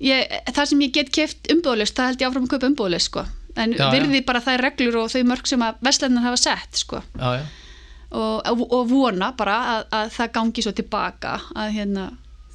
[0.00, 3.24] ég, það sem ég get keft umbúðlust, það held ég áfram að kaupa umbúðlust sko.
[3.56, 3.90] en Já, já.
[3.96, 7.02] virði bara þær reglur og þau mörg sem að veslennar hafa sett sko.
[7.18, 7.44] já, já.
[8.14, 12.06] og, og, vona bara að, að það gangi svo tilbaka að hérna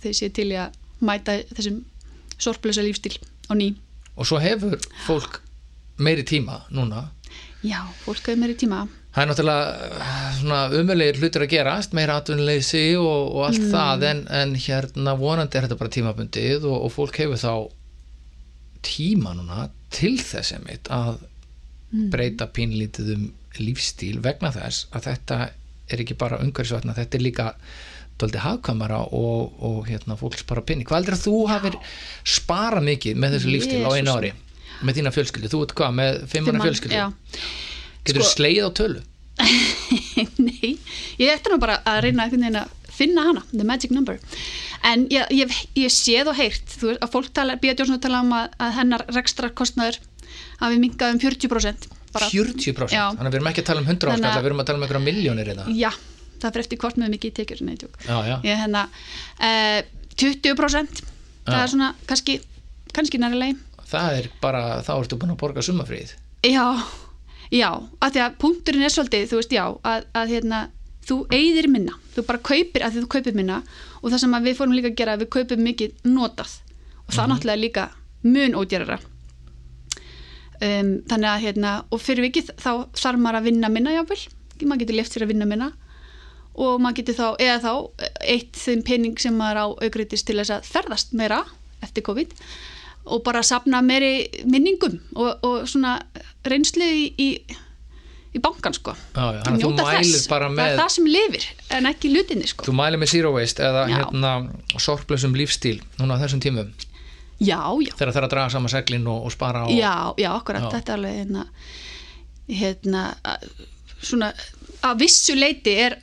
[0.03, 0.71] þau séu til að
[1.03, 1.81] mæta þessum
[2.39, 3.73] sorplösa lífstíl á ný
[4.15, 5.41] og svo hefur fólk
[5.97, 7.09] meiri tíma núna.
[7.65, 8.85] Já, fólk hefur meiri tíma.
[9.15, 14.21] Það er náttúrulega eh, umulegir hlutur að gerast, meira atvinnuleysi og, og allt það en,
[14.41, 17.53] en hérna vonandi er þetta bara tímabundið og, og fólk hefur þá
[18.85, 21.23] tíma núna til þess einmitt að
[22.11, 25.37] breyta pínlítið um lífstíl vegna þess að þetta
[25.87, 27.51] er ekki bara umhverfisvatna, þetta er líka
[28.19, 30.85] dóldi hagkvæmara og, og hérna fólk spara pinni.
[30.87, 31.77] Hvað heldur að þú hafir
[32.35, 34.31] spara mikið með þessu lífstíl á einu ári
[34.83, 35.51] með þína fjölskyldu?
[35.53, 37.03] Þú ert hvað, með fimm Fimm manna mann, fjölskyldu?
[38.05, 39.03] Getur þú Sko- sleið á tölu?
[40.47, 40.77] Nei,
[41.19, 44.15] ég ætti nú bara að reyna að finna hana, the magic number
[44.87, 48.21] en ég, ég, ég séð og heyrt þú veist, að fólk tala, Bíða Jónsson tala
[48.23, 49.97] um að, að hennar rekstra kostnaður
[50.61, 52.95] hafi minkað um 40% bara, 40%?
[52.95, 53.09] Já.
[53.11, 54.69] Þannig að við erum ekki að tala um 100 Þannig að- áskall, við erum að
[54.69, 55.73] tala um einhverja miljónir í það.
[55.75, 55.91] já,
[56.39, 57.63] það fyrir eftir hvort með mikið tekjur
[58.45, 59.81] ég hérna uh,
[60.15, 61.03] 20%
[61.45, 61.63] það Já.
[61.65, 62.37] er svona kannski,
[62.95, 63.59] kannski nærileg
[63.95, 66.13] Það er bara, þá ertu búin að borga summafríð.
[66.45, 66.65] já,
[67.51, 67.69] já,
[68.01, 70.59] að því að punkturinn er svolítið, þú veist, já að, að hérna,
[71.05, 71.93] þú eigðir minna.
[72.15, 73.59] Þú bara kaupir, að því þú kaupir minna
[74.01, 76.55] og það sem við fórum líka að gera, við kaupum mikið notað.
[77.05, 77.31] Og það Mhm.
[77.35, 77.89] náttúrulega er líka
[78.23, 78.99] mun ódýrara.
[80.55, 84.21] Um, þannig að hérna, og fyrir vikið þá þarf maður að vinna minna jáfnvel,
[84.63, 85.67] maður getur left sér að vinna minna.
[86.55, 87.71] Og maður getur þá, eða þá
[88.23, 91.41] eitt þeim pening sem maður á aukriðist til þess að ferðast meira
[91.83, 92.31] eftir COVID
[93.05, 95.99] og bara sapna meiri minningum og, og svona
[96.45, 97.27] reynslu í, í,
[98.35, 98.95] í bankan sko.
[99.15, 101.45] Já, já, þú mælir bara það með er það sem lifir
[101.77, 102.65] en ekki lutinni sko.
[102.67, 104.33] Þú mælir með zero waste eða hérna
[104.81, 106.73] sorplösum lífstíl núna á þessum tímum?
[107.39, 110.29] Já, já, þegar það er að draga saman seglin og, og spara og, já, já,
[110.37, 110.69] akkurat.
[110.71, 111.45] Þetta er alveg hérna,
[112.47, 113.49] hérna að-
[114.05, 114.29] svona
[114.85, 115.95] að vissu leiti er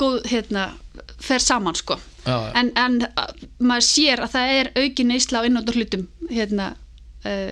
[0.00, 0.68] góð hérna,
[1.20, 5.46] fer saman sko Já, en, en að- maður sér að það er aukin neysla á
[5.48, 6.72] innóttur hlutum hérna
[7.24, 7.50] uh,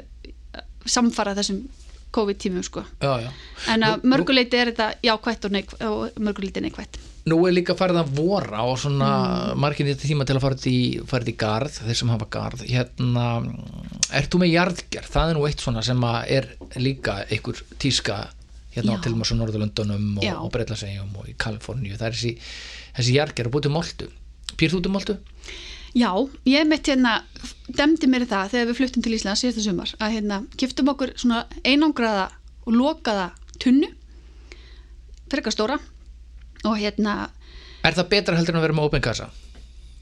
[0.88, 1.64] samfara þessum
[2.16, 2.82] COVID-tímum sko.
[3.68, 6.96] En að mörguleiti er þetta jákvætt og, neikvætt, og mörguleiti neikvætt.
[7.28, 9.08] Nú er líka farið að vora og svona
[9.52, 9.58] Mm.
[9.60, 11.02] margir þetta tíma til að fara þetta í,
[11.36, 12.62] garð, þeir sem hafa garð.
[12.64, 13.26] Hérna,
[14.16, 15.10] ert þú með jarðgerð?
[15.12, 16.48] Það er nú eitt svona sem er
[16.80, 18.16] líka einhver tíska
[18.74, 19.02] hérna á Já.
[19.04, 22.32] til og Norðurlöndunum og, og Breitlandseyjum og í Kaliforníu, það er þessi,
[22.96, 24.08] þessi jarðgerð að búið til moltu,
[24.56, 25.16] býrð þú til moltu?
[25.96, 26.10] Já,
[26.46, 27.14] ég mitt hérna
[27.74, 31.44] demdi mér það þegar við fluttum til Íslands síðasta sumar að hérna kiptum okkur svona
[31.64, 32.28] einangraða
[32.68, 33.88] og lokaða tunnu
[35.32, 35.78] frekar stóra
[36.64, 37.30] og hérna
[37.86, 39.30] Er það betra heldur en að vera með open kassa?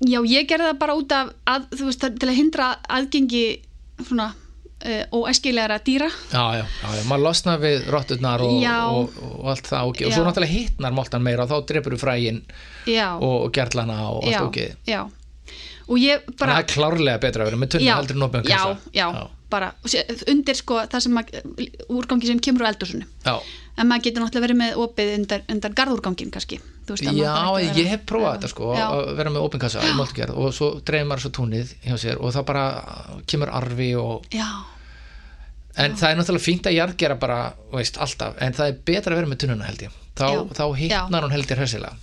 [0.04, 3.44] já, ég gerði það bara út af að, veist, til að hindra aðgengi
[4.04, 4.32] svona
[4.84, 6.08] uh, óæskilegra dýra.
[6.32, 10.26] Já, já, já, maður losnar við rotturnar og, og, og allt það og, og svo
[10.26, 12.42] náttúrulega hittnar moltan meira og þá drepur þú frægin
[13.20, 15.04] og, gerlana og allt okkið já.
[15.86, 18.62] Og ég bara það er klárlega betra að vera með tunnu heldur en opin já,
[18.96, 19.06] já,
[19.52, 19.68] bara
[20.32, 21.36] undir sko það sem að,
[21.94, 23.36] úrgangi sem kemur á eldursunni já.
[23.76, 26.60] En maður getur náttúrulega verið með opið undan, undan garðúrgangin kannski.
[26.86, 28.84] Veist, Já, að ég vera- hef prófað þetta sko Já.
[28.94, 32.20] að vera með opin kassa í moltugerð og svo dreifir maður svo túnið hjá sér
[32.22, 32.64] og það bara
[33.26, 34.46] kemur arfi og já,
[35.76, 37.38] en það er náttúrulega fínt að jarðgera bara
[37.74, 39.96] veist, alltaf, en það er betra að vera með tunnuna held ég.
[40.16, 40.40] Þá, Já.
[40.56, 41.96] þá hittnar hún hressilega.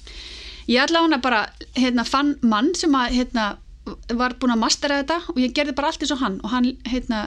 [0.68, 1.42] Ég ætla hana bara
[1.76, 3.48] hérna, fann mann sem að hérna,
[4.14, 6.70] var búin að mastera þetta og ég gerði bara allt eins og hann og hann
[6.88, 7.24] hérna,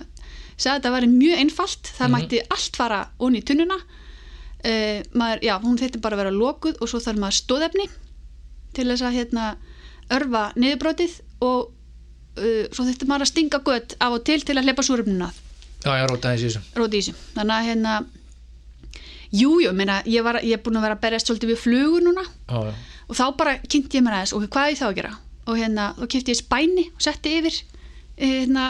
[0.56, 3.76] sagði að þetta væri mjög einfalt það mætti allt fara onni í tunnuna
[4.64, 7.88] uh, maður, já, hún þetta bara að vera lokuð og svo þarf maður stóðefni
[8.77, 9.47] til þess að hérna,
[10.16, 11.16] örfa niðurbrótið
[11.47, 11.73] og
[12.38, 15.42] uh, svo þetta maður að stinga gött af og til til að hleypa súröfnuna að.
[15.87, 16.77] Já, ég róta þessi þessu.
[16.77, 17.27] Róti í þessu.
[17.37, 17.97] Þannig að hérna
[19.33, 19.73] jújú, jú,
[20.07, 22.75] ég, ég er búin að vera að berjast svolítið við flugur núna Já, já,
[23.07, 25.12] og þá bara kynnti ég mér aðeins og hvað er þá að gera?
[25.47, 28.66] Og hérna, þá kipti ég spæni og setti yfir eh, hérna,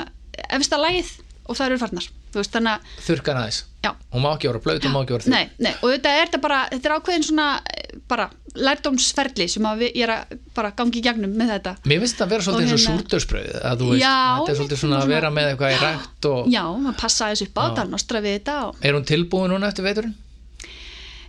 [0.53, 1.13] efsta lagið
[1.47, 3.61] og það eru farnar veist, að, þurrkan aðeins.
[3.87, 3.93] Já.
[4.13, 6.27] Hún má ekki vera blöð, hún má ekki vera þurr nei, nei, og þetta er
[6.27, 10.37] þetta bara, þetta er ákveðin svona eh, bara lærdómsferli sem að við, ég er að
[10.57, 11.75] bara gangi í gegnum með þetta.
[11.87, 14.15] Mér finnst þetta að vera Og svolítið eins og hérna- súrdörsbröð að þú veist, Já,
[14.41, 17.49] þetta er svolítið svona að vera með eitthvað í rækt og já, maður passa þessu
[17.49, 20.15] upp á þetta nostra við þetta og er hún tilbúin núna eftir veiturinn?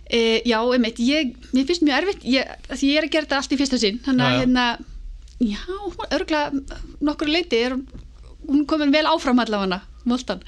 [0.08, 3.40] E, já, einmitt, ég, mér finnst mjög erfitt ég, því ég er að gera þetta
[3.42, 4.66] allt í fyrsta sinn þannig að hérna
[5.44, 5.60] já,
[6.08, 7.76] örgulega nokkur leiti er
[8.48, 10.40] hún komin vel áfram allavega moltan,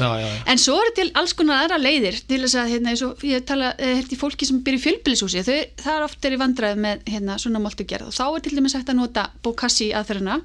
[0.00, 3.72] en svo eru til alls konar aðra leiðir til þess að, hérna, og ég tala
[3.78, 8.08] hérna, fólki sem fjölbýlishúsi þau, það er oft er í vandræð með hérna, svona moltugerð.
[8.10, 10.40] Og þá er til dæmis hægt að nota bókassi aðferðina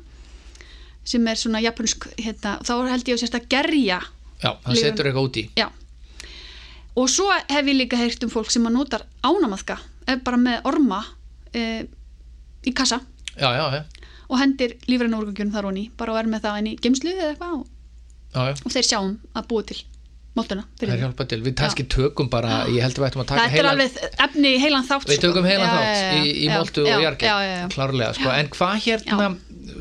[1.05, 4.81] sem er svona japansk, hérna, þá held ég að sérst að gerja já, hann Lífum.
[4.81, 5.45] setur eitthvað út í.
[5.59, 5.67] Já.
[6.95, 9.77] Og svo hef ég líka heyrt um fólk sem að notar ánamaðka
[10.09, 11.01] er bara með orma
[11.53, 11.83] e,
[12.65, 13.01] í kassa.
[13.35, 13.83] Já, já, já,
[14.29, 17.31] og hendir lífræna úrgangjunum þar honi bara og er með það inn í geimslu eða
[17.33, 17.65] eitthvað og,
[18.35, 18.55] já, já.
[18.65, 19.81] og þeir sjáum að búa til
[20.35, 23.71] til, við kannski tökum bara ég held að við ættum að taka Þetta er heilan
[23.71, 28.09] alveg efni í heilan þátt Við tökum heilan þátt í, í já, og jargir, klárlega
[28.17, 28.33] sko.
[28.35, 29.29] en hvað hérna,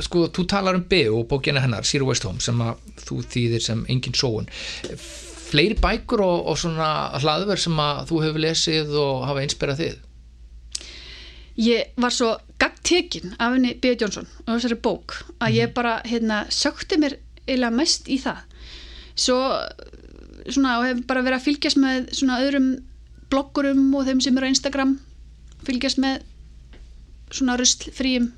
[0.06, 3.66] sko, þú talar um BU og bókina hennar, Zero Waste Home sem að þú þýðir
[3.66, 4.46] sem engin sóun.
[5.50, 9.98] Fleiri bækur og, og svona hlaðver sem að þú hefur lesið og hafa inspirað þið
[11.64, 13.92] Ég var svo gagtekin af henni B.
[14.00, 15.58] Johnson og þessari bók að Mhm.
[15.58, 18.42] ég bara hérna, sökti mér eiginlega mest í það.
[19.14, 19.38] Svo
[20.50, 22.70] svona og hef bara verið að fylgjast með svona öðrum
[23.32, 24.96] bloggurum og þeim sem eru á Instagram
[25.64, 26.24] fylgjast með
[27.34, 28.30] svona ruslfríum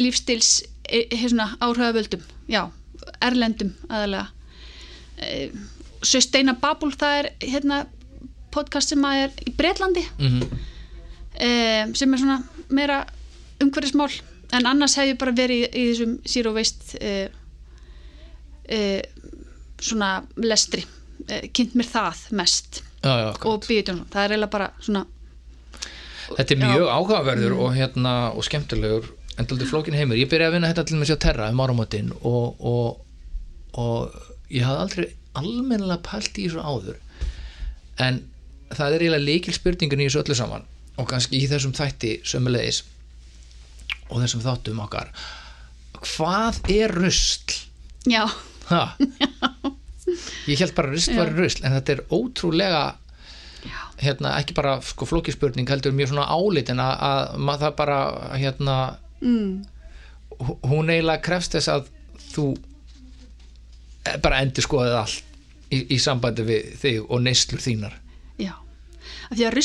[0.00, 1.18] lífstils e, e,
[1.60, 2.66] áhrifavöldum já,
[3.22, 4.26] erlendum aðalega.
[5.20, 5.50] E,
[6.02, 7.84] Sustaina Babul það er hérna
[8.54, 10.56] podcast sem að er í Bretlandi mm
[11.40, 12.38] um, sem er svona
[12.72, 13.00] meira
[13.62, 14.12] umhverfismál
[14.56, 17.35] en annars hef ég bara verið í, í þessum zero waste uh,
[18.72, 19.32] uh,
[19.82, 20.10] svona
[20.42, 20.84] lestri.
[21.26, 22.82] Uh, kynnt mér það mest.
[23.02, 25.06] Já, já, og Jónsson, það er eiginlega bara svona
[26.26, 30.18] Þetta er mjög áhugaverður og, hérna, og skemmtilegur en daldur flókin heimur.
[30.18, 32.96] Ég byrjaði að vinna þetta til með sér terra um áramótin og, og,
[33.78, 34.16] og
[34.50, 36.98] ég hafði aldrei almennilega pælt í þessu áður.
[38.02, 38.22] En
[38.72, 42.82] það er eiginlega líkil spurningin í þessu öllu saman og kannski í þessum þætti sömulegis
[44.08, 45.12] og þessum þáttum okkar.
[46.00, 47.62] Hvað er rusl?
[48.06, 48.24] já?
[50.46, 52.84] Ég held bara rusl var rusl en þetta er ótrúlega
[54.00, 57.98] hérna, ekki bara sko, flókispurning heldur mjög svona álitin að, að maður það bara
[58.36, 58.74] hérna,
[59.24, 59.52] mm,
[60.36, 61.86] hú- hún eiginlega krefst þess að
[62.34, 62.44] þú
[64.04, 65.22] eh, bara endur skoðið allt
[65.72, 67.96] í, í sambandi við þig og neyslur þínar.
[68.38, 68.52] Já.
[69.30, 69.56] Af því að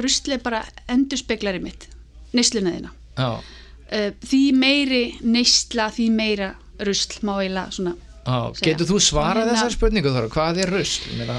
[0.00, 1.86] rusli er bara endurspeglar í mitt
[2.34, 2.90] neysluna þína.
[3.20, 6.48] Já, uh, því meiri neysla því meira
[6.84, 7.94] rusl má eiginlega svona.
[8.26, 8.72] Segja.
[8.72, 11.12] getur þú svarað Hérna- þessar spurningu þar hvað er rusl?
[11.14, 11.38] Meina,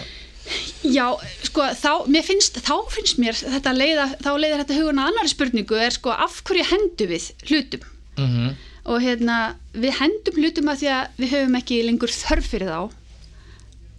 [0.88, 5.32] Já, sko, þá, finnst, þá finnst mér þetta leiða, þá leiðir þetta hugun að annari
[5.34, 7.84] spurningu er sko af hverju hendum við hlutum
[8.16, 8.56] mm
[8.88, 9.38] og hérna
[9.76, 12.82] við hendum hlutum að því að við höfum ekki lengur þörf fyrir þá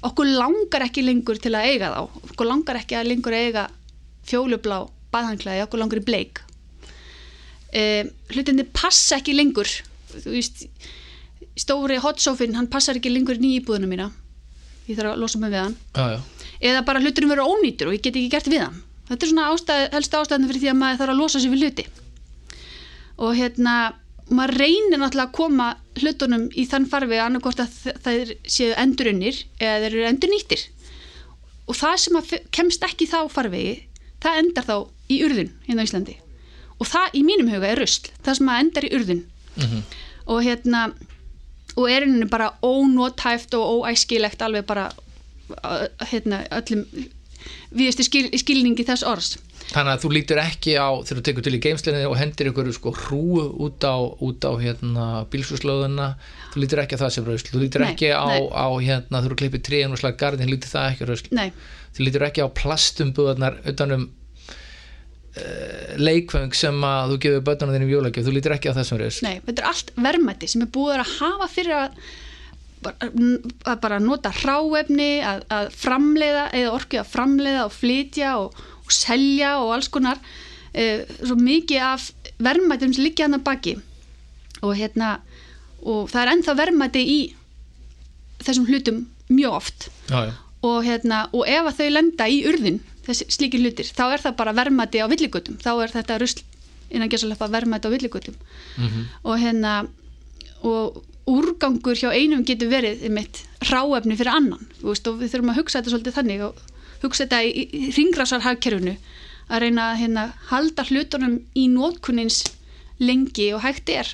[0.08, 3.66] okkur langar ekki lengur til að eiga þá okkur langar ekki að lengur eiga
[4.28, 4.78] fjólublá
[5.12, 6.40] baðhanklæði, okkur langar í bleik
[7.72, 7.82] e,
[8.32, 9.68] hlutinni passa ekki lengur
[10.14, 10.64] þú veist
[11.58, 14.10] stóri hotsófinn, hann passar ekki lengur í nýjibúðuna mína.
[14.88, 15.76] Ég þarf að losa mig við hann.
[15.96, 16.20] Já, já,
[16.70, 18.78] eða bara hluturinn verður ónýtur og ég get ekki gert við hann.
[19.08, 21.62] Þetta er svona ástæð, helst ástæðan fyrir því að maður þarf að losa sig við
[21.64, 21.84] hluti.
[23.18, 23.74] Og hérna
[24.28, 25.68] maður reynir náttúrulega að koma
[25.98, 30.64] hlutunum í þann farfi annarkort að þ- þær séu endurunnir eða þeir eru endurnýttir.
[31.68, 32.18] Og það sem
[32.54, 33.74] kemst ekki þá farvegi
[34.22, 34.76] það endar þá
[35.08, 36.16] í urðun hérna á Íslandi.
[36.78, 39.24] Og það í mínum huga er rusl það sem endar í urðun.
[39.58, 39.80] Mhm.
[40.28, 40.80] og hérna
[41.78, 46.86] og er henni bara ónótæft og óæskilegt alveg bara uh, hérna öllum
[47.72, 49.36] viðustu skil, skilningi þess orðs.
[49.68, 52.70] Þannig að þú lítur ekki á þegar þú tekur til í geimslinni og hendir ykkur
[52.72, 56.06] sko hrúu út á, út á hérna, bílsúslóðuna
[56.54, 59.28] þú lítur ekki á það sem rausl þú lítur Nei, ekki á, á hérna, þú
[59.28, 61.50] eru klippið tríðan og slag garðin lítur það ekki nei,
[61.96, 64.08] þú lítur ekki á plastumbúðarnar utanum
[65.38, 69.26] uh, leikfeng sem að þú gefur börnunum þínum jólagjöf, þú lítur ekki á sem rausl
[69.26, 72.00] nei, þetta er allt verðmætti sem er búið að hafa fyrir að
[72.82, 73.10] bara,
[73.72, 78.94] að bara nota hráefni að, að framleiða eða orkið að framleiða og flytja og, og
[78.94, 83.76] selja og alls konar uh, svo mikið af verðmættum sem liggja hann að baki.
[84.62, 85.18] Og hérna
[85.86, 87.18] og það er ennþá verðmæti í
[88.42, 89.88] þessum hlutum mjög oft.
[90.10, 90.32] Já, já,
[90.66, 94.36] og, hérna, og ef að þau lenda í urðin þessi slíkir hlutir, þá er það
[94.40, 96.42] bara verðmæti á villigutum, þá er þetta rusl
[96.90, 98.34] innan gesalappa verðmæti á villigutum
[98.78, 99.04] Mhm.
[99.24, 99.72] og hérna
[100.62, 105.58] og úrgangur hjá einum getur verið einmitt ráefni fyrir annan veist, og við þurfum að
[105.60, 106.62] hugsa þetta svolítið þannig og
[107.02, 108.94] hugsa þetta í, í ringrásarhagkerfinu
[109.50, 112.40] að reyna að hérna, halda hlutunum í nótkunnins
[112.98, 114.08] lengi og hægt er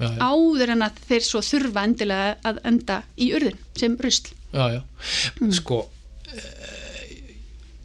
[0.00, 0.18] Já, já.
[0.24, 4.80] áður en að þeir svo þurfa endilega að enda í urðin sem rusl já, já.
[5.42, 5.52] Mm.
[5.52, 5.82] sko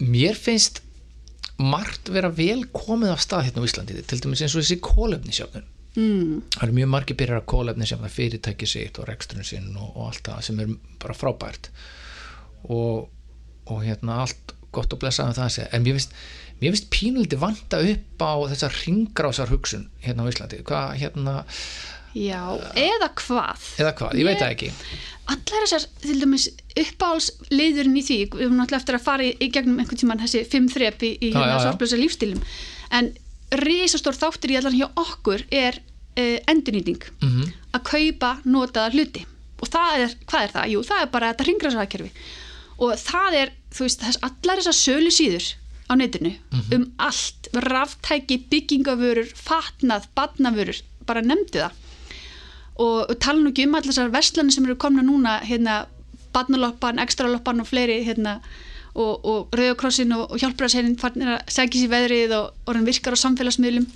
[0.01, 0.81] mér finnst
[1.61, 5.71] margt vera vel komið af stað hérna á Íslandi, til dæmis eins og þessi kólefnisjöfnun
[5.95, 6.41] mm.
[6.55, 9.91] það eru mjög margir byrjar að kólefni sem það fyrirtæki sitt og reksturinn sinn og,
[9.93, 11.69] og allt það sem er bara frábært.
[12.65, 13.05] Og,
[13.71, 15.69] og hérna allt gott og blessað um það að segja.
[15.71, 16.15] En mér finnst,
[16.59, 20.63] mér finnst pínuliti vanta upp á þessar ringrásar hugsun hérna á Íslandi.
[20.67, 21.37] Hvað hérna,
[22.15, 22.39] Já,
[22.79, 23.65] eða hvað?
[23.81, 24.69] Eða hvað, ég veit það ekki.
[25.25, 26.45] Allar þessar, til dæmis
[26.77, 30.43] uppáhalsleiðurinn í því, við höfum náttúrulega eftir að fara í, í gegnum einhvern tímann þessi
[30.51, 32.43] fimm þrep í, hérna sorglösa lífstílum
[32.93, 33.09] en
[33.57, 37.01] risastór þáttur í allan hjá okkur er uh, endurnýting.
[37.25, 39.25] Mm að kaupa notaða hluti.
[39.59, 40.71] Og það er, hvað er það?
[40.71, 42.11] Jú, það er bara þetta ringrasakerfi
[42.83, 45.45] og það er, þú veist, þess allar þessar sölu síður
[45.87, 46.33] á netinu
[46.75, 51.81] um allt, ráftæki, byggingavörur fatnað, badnavörur bara nefndu það
[52.75, 55.85] og, og tala nú ekki um allar þessar verslanir sem eru komna núna, hérna
[56.35, 58.39] badnaloppan, ekstraloppan og fleiri hérna
[58.95, 63.23] og, og Rauðakrossin og, og hjálpræðsherinn farnir að segja sér veðrið og orðin virkar á
[63.23, 63.87] samfélagsmiðlum.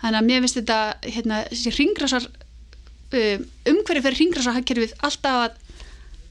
[0.00, 5.69] Þannig að mér finnst þetta hérna, þessi ringrasar um, umhverju fyrir ringrasarhagkerfið alltaf að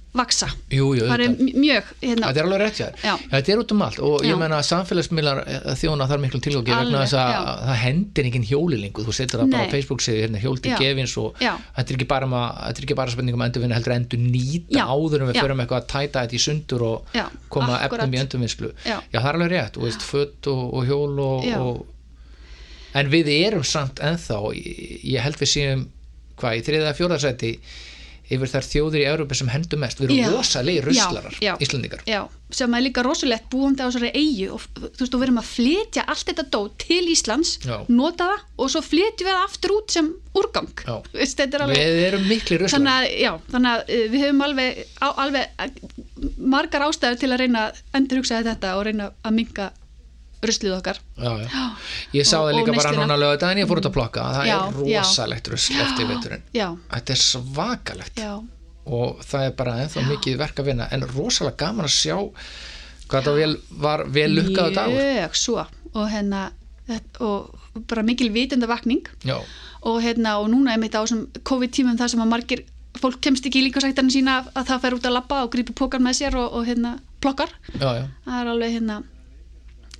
[0.09, 2.79] vaksa jú, jú, það er mjög hérna, Þetta er alveg rétt.
[3.05, 3.11] Já.
[3.29, 4.37] Þetta er út um allt og ég Já.
[4.41, 9.05] menna að samfélagsmiðlar eh, þjóna þar miklu tilgangi vegna þess að það hendir enginn hjólilingu
[9.05, 9.73] þú setur það bara á Nei.
[9.75, 10.79] Facebook segir hérna hjól til Já.
[10.81, 12.41] gefins og þetta er ekki bara,
[12.71, 14.83] er ekki bara spurning um endurvinna heldur endur nýta Já.
[14.89, 17.13] áður en við förum eitthvað að tæta þetta í sundur og
[17.53, 18.07] koma akkurat.
[18.07, 18.97] efnum í endurvinnslu Já.
[19.13, 23.61] það er alveg rétt, þú veist, fött og, og hjól og, og en við erum
[23.67, 25.85] samt ennþá ég, ég held við séum
[26.39, 27.53] hvað í þriða fjóðarsæti
[28.29, 30.01] yfir þær þjóðir í Európa sem hendur mest.
[30.01, 31.53] Við erum rosalegi ruslarar, Já, já.
[31.65, 32.03] Íslendingar.
[32.09, 32.19] Já,
[32.53, 35.49] sem er líka rosalegt búandi á þessari eigu og þú veist, og við erum að
[35.49, 37.75] flytja allt þetta dót til Íslands Já.
[37.89, 40.85] nota það og svo flytjum við það aftur út sem úrgang.
[41.13, 42.77] Veist, þetta er alveg við erum mikli ruslarar.
[42.77, 47.31] Þannig að, já, þannig að uh, við höfum alveg, á, alveg uh, margar ástæður til
[47.33, 49.71] að reyna að endur hugsa þetta og reyna að minka
[50.45, 50.99] ruslið okkar.
[51.19, 51.65] Já, já.
[52.15, 54.27] ég sá það líka og bara núna lögðan ég fór út að plokka.
[54.37, 56.45] Það Já, er rosalegt rusl eftir veturinn.
[56.55, 58.21] Já, þetta er svakalegt.
[58.23, 58.33] Já,
[58.89, 62.15] og það er bara ennþá mikið verk að vinna en rosalega gaman að sjá
[63.09, 63.51] hvað það vel,
[63.83, 65.03] var vel lukkaðu dagur.
[65.03, 65.67] Mjög svo.
[65.89, 66.49] Og hérna
[67.21, 69.37] og bara mikil vitundavakning já,
[69.85, 72.63] og hérna og núna er mitt á þessum COVID-tímum þar sem að margir
[72.97, 76.01] fólk kemst ekki í líkasæktarinn sína að það fer út að labba og grípur pókar
[76.01, 77.53] með sér og, og hérna plokkar.
[77.77, 79.01] Það er alveg hérna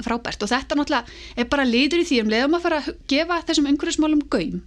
[0.05, 3.41] frábært og þetta náttúrulega er bara liður í því um leiðum að fara að gefa
[3.47, 4.61] þessum umhverfismálum gaum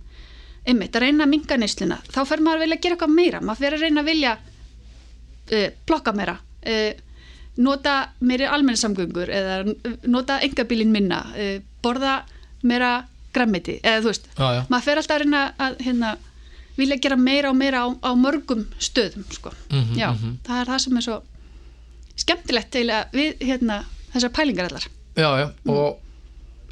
[0.62, 3.64] einmitt að reyna að minga neysluna þá fer maður að vilja gera eitthvað meira maður
[3.64, 4.34] fer að reyna að vilja
[5.52, 6.92] uh, plokka meira uh,
[7.62, 9.56] nota meiri almenningssamgöngur eða
[10.08, 12.20] nota engabílin minna uh, borða
[12.62, 12.92] meira
[13.32, 14.62] grammiti eða þú veist, Já, já.
[14.68, 16.14] maður fer alltaf að reyna að hérna,
[16.76, 19.52] vilja gera meira og meira á, á mörgum stöðum sko.
[19.70, 20.34] Mhm, já, mhm.
[20.46, 21.18] það er það sem er svo
[22.22, 25.46] skemmtilegt til að við hérna, þessar pælingar allar já, já.
[25.68, 25.98] og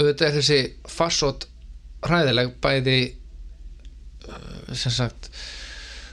[0.00, 1.46] auðvitað er þessi farsótt
[2.07, 2.98] hræðileg bæði
[4.29, 5.31] uh, sem sagt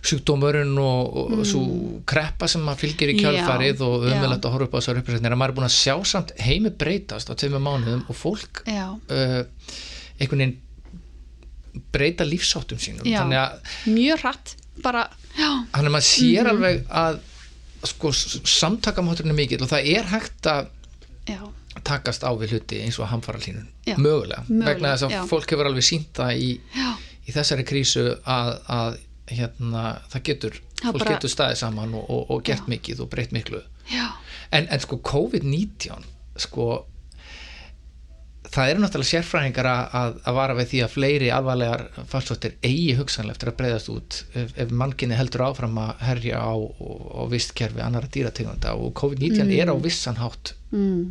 [0.07, 1.61] sjúkdómurinn og, og svo
[2.07, 3.23] kreppa sem maður fylgir í Mm.
[3.23, 4.11] Já, kjálfarið og já.
[4.15, 6.71] umvelagt að horfa upp á þessar uppreisnir að maður er búin að sjá samt heimi
[6.83, 9.43] breytast á tveimur mánuðum og fólk uh,
[10.19, 10.55] einhvern veginn
[11.93, 13.21] breyta lífsáttum sínum Já.
[13.25, 15.03] að mjög hratt bara,
[15.37, 16.51] þannig að maður sér Mhm.
[16.53, 17.19] alveg að
[17.87, 20.69] sko, samtakamátturinn er mikill og það er hægt að
[21.29, 21.41] já,
[21.83, 23.95] takast á við hluti eins og hamfara hlínun Já.
[23.97, 25.21] mögulega, Mögulega, vegna þess að já.
[25.27, 26.89] fólk hefur alveg sínt það í, já,
[27.27, 32.09] í þessari krísu að, að hérna, það getur Það fólk bara- getur staðið saman og,
[32.09, 32.71] og, og gert Já.
[32.75, 33.61] mikið og breytt miklu
[33.91, 34.07] já,
[34.51, 36.03] en, en sko COVID-19
[36.37, 36.67] sko
[38.57, 43.35] það eru náttúrulega sérfræðingar að, að, vara við því að fleiri alvarlegar farsóttir eigi hugsanlega
[43.35, 48.09] eftir að breyðast út ef, ef mannkynni heldur áfram að herja á, á vistkerfi annara
[48.13, 48.73] dýrategunda.
[48.81, 51.03] Og COVID-19 er á vissan hátt mm,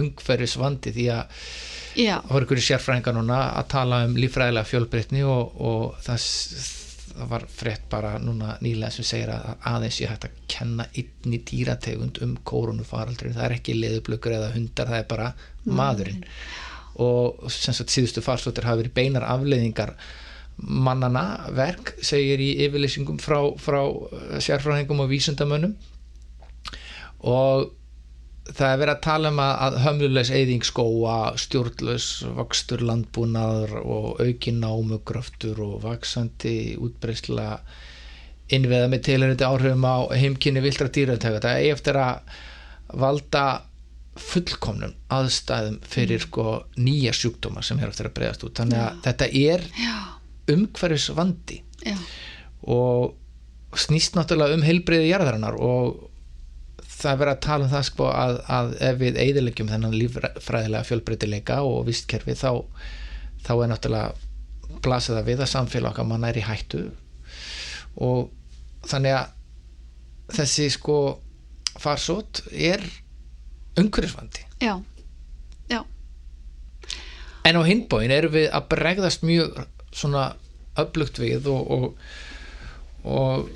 [0.00, 1.42] umhverfis vandi því að
[1.98, 6.28] það voru ykkur sérfræðingar núna að tala um líffræðilega fjölbreytni og, og það,
[7.10, 11.42] það var frétt bara núna nýlega sem segir að aðeins ég hægt að kenna einni
[11.50, 15.28] dýrategund um koronafaraldurinn, það er ekki leðublökur eða hundar, það er bara
[15.68, 16.24] maðurinn
[16.96, 19.94] og sagt síðustu farsóttir hafa verið beinar afleiðingar
[20.58, 25.76] mannana verk segir í yfirlýsingum frá, frá eh, sérfræðingum og vísundamönnum
[27.28, 27.68] og
[28.48, 34.60] það er verið að tala um að, hömlulegs eyðing skóa, stjórnlaus vakstur landbúnaður og aukin
[34.64, 37.48] námugröftur og vaksandi útbreysla
[38.54, 42.38] innveða með tilhörandi áhrifum á heimkynni vildra dýratöga það er eftir að
[42.98, 43.44] valda
[44.22, 46.44] fullkomnum aðstæðum fyrir sko
[46.80, 48.56] nýja sjúkdóma sem er eftir að breyðast út.
[48.58, 49.96] Þannig að þetta er já,
[50.54, 51.96] umhverfis vandi já,
[52.68, 56.06] og snýst náttúrulega um heilbreyði jarðarinnar og
[56.98, 60.88] það er verið að tala um það sko að, að ef við eigðilegjum þennan líffræðilega
[60.88, 62.50] fjölbreytileika og vistkerfi þá,
[63.46, 66.82] þá er náttúrulega blasið að við að samfélag okkar manna er í hættu.
[68.02, 68.32] Og
[68.88, 70.98] þannig að þessi sko
[71.78, 72.82] farsót er
[73.82, 74.44] umhverfisvandi.
[74.64, 74.74] Já,
[75.72, 75.80] já,
[77.48, 79.62] en á hinbóin erum við að bregðast mjög
[79.94, 80.28] svona
[80.78, 81.86] öflugt við og, og,
[83.08, 83.48] og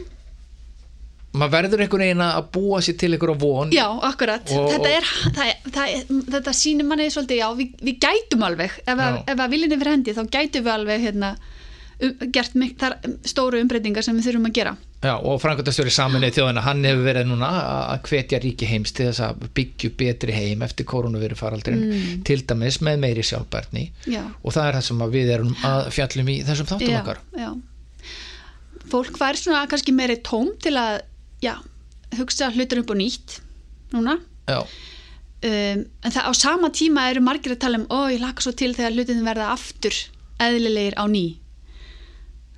[1.32, 3.72] maður verður einhvern veginn að búa sér til einhverja von.
[3.72, 4.52] Já, akkurat.
[4.52, 8.92] Og- þetta, er, það, það þetta sýnir manni svolítið, já, við, við gætum alveg ef,
[8.96, 11.32] að, að viljinni fyrir hendi þá gætum við alveg hérna,
[12.34, 12.96] gert mik- þar
[13.28, 14.72] stóru umbreytingar sem við þurfum að gera.
[15.02, 17.48] Já, og framkvæmdastjóri saminnið þjóðina hann hefur verið núna
[17.92, 22.78] að hvetja ríki heims til þess að byggju betri heim eftir koronaviru faraldurinn til dæmis
[22.86, 23.84] með meiri sjálfbærni.
[24.10, 27.22] Já, og það er það sem við erum að fjallum í þessum þáttum já, okkar.
[27.38, 27.50] já.
[28.92, 31.02] Fólk fær svona kannski meiri tóm til að,
[32.18, 33.38] hugsa hlutur upp og nýtt
[33.94, 34.18] núna.
[34.46, 38.44] Já, um, en það á sama tíma eru margir að tala um ó, ég laka
[38.44, 39.96] svo til þegar hlutin verða aftur
[40.42, 41.41] eðlilegir á ný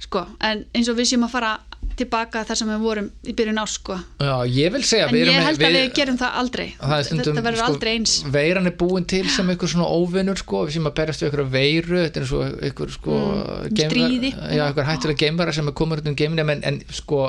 [0.04, 1.54] sko, en eins og við séum að fara
[1.94, 5.28] tilbaka þar sem við vorum í byrjun ás sko, já ég vil segja en við
[5.30, 6.64] ég held að við gerum það aldrei.
[6.80, 8.14] Það stundum, þetta verður sko, aldrei eins.
[8.34, 11.52] veiran er búin til sem einhver svona óvinnur sko, við sem að berjast við einhverja
[11.54, 15.76] veiru þetta er eins og einhver sko Mm, geimver- já, einhver hættulega geimvara sem er
[15.78, 17.20] komin út um geimina en, en sko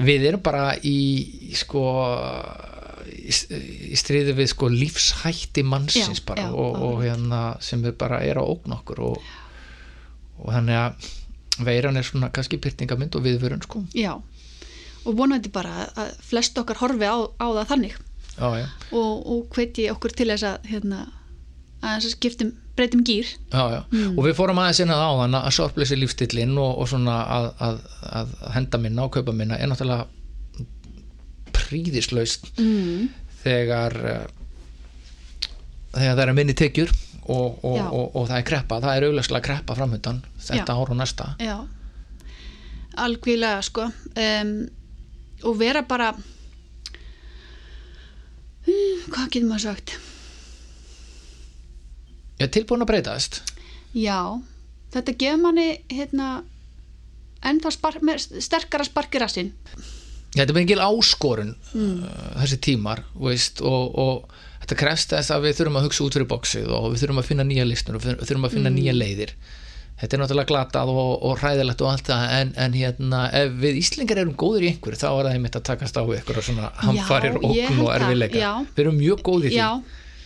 [0.00, 0.96] við erum bara í
[1.60, 1.84] sko
[3.10, 8.22] í, stríði við sko lífshætti mannsins Já, bara já, og, og hérna sem er bara
[8.26, 9.32] er á ógn okkur og,
[10.40, 11.08] og þannig að
[11.66, 13.84] veiran er svona kannski pyrtingamind og viðvörun sko.
[13.96, 14.14] Já,
[15.04, 17.96] og vonandi bara að flest okkar horfi á, á það þannig.
[18.40, 21.04] Já, já, og, og hveti okkur til þess að hérna,
[21.80, 23.80] að þess að skiptum breytum gýr já, já.
[24.14, 27.48] og við fórum aðeins inn að á þann að sorpleysi lífstillinn og, og svona að,
[27.66, 27.80] að,
[28.20, 30.06] að henda minna og kaupa minna er náttúrulega
[31.56, 33.08] príðislaust mm.
[33.42, 34.24] þegar uh,
[35.96, 36.94] þegar það er minni tekjur
[37.28, 37.86] og, og, Já.
[37.92, 40.78] og, og það er kreppa það er auðvitað kreppa framöndan þetta Já.
[40.80, 41.26] ár og næsta.
[41.40, 41.56] Já.
[43.00, 43.82] Algjörlega sko.
[44.18, 44.54] Um,
[45.46, 46.10] og vera bara
[48.66, 49.94] hmm, hvað getur maður sagt?
[52.40, 53.40] Er tilbúin að breytast.
[53.92, 54.40] Já,
[54.94, 56.42] þetta gefur manni hérna
[57.46, 58.04] ennþá spark,
[58.40, 59.50] sterkara sparki rassinn.
[60.30, 62.02] Já, þetta er mikil áskorun Mm.
[62.04, 63.94] uh, þessi tímar veist, og,
[64.70, 67.18] og þetta krefst þess að við þurfum að hugsa út fyrir bóksið og við þurfum
[67.22, 68.76] að finna nýja listur og við þurfum að finna Mm.
[68.78, 69.32] nýja leiðir
[70.00, 73.80] þetta er náttúrulega glatað og, og hræðilegt og allt það en, en hérna, ef við
[73.82, 76.70] Íslingar erum góður í einhverju þá er það einmitt að takast á ykkur og svona
[76.86, 79.68] hamfarir, ókn held og það, erfiðleika við erum mjög góð í því já,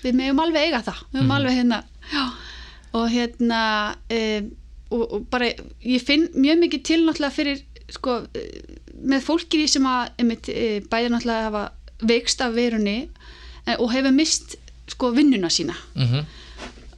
[0.05, 1.36] við meðum alveg eiga það við meðum Mhm.
[1.38, 1.80] alveg hérna
[2.12, 2.24] já.
[3.01, 3.61] og hérna
[4.20, 4.51] um,
[4.95, 5.49] og, og bara,
[5.82, 7.64] ég finn mjög mikið til náttúrulega fyrir
[7.97, 11.64] sko, eh, með fólki sem að einmitt, eh, bæði náttúrulega hafa
[12.05, 13.09] veikst af verunni
[13.79, 14.57] og hefur mist
[14.93, 16.25] sko vinnuna sína Mhm.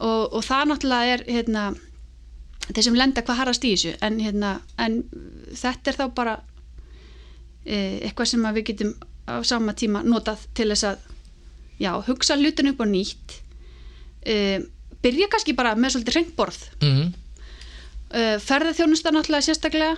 [0.01, 1.75] og, og það náttúrulega er hérna,
[2.73, 5.03] þeir sem lenda hvað harrast í þessu en, hérna, en
[5.55, 6.41] þetta er þá bara
[7.67, 8.95] e, eitthvað sem við getum
[9.27, 10.99] á sama tíma notað til þess að
[11.81, 13.39] já, hugsa hlutin upp á nýtt
[14.27, 14.61] e,
[15.03, 17.15] byrja kannski bara með svolítið hreintborð Mhm.
[18.11, 19.97] e, ferðarþjónusta náttúrulega sérstaklega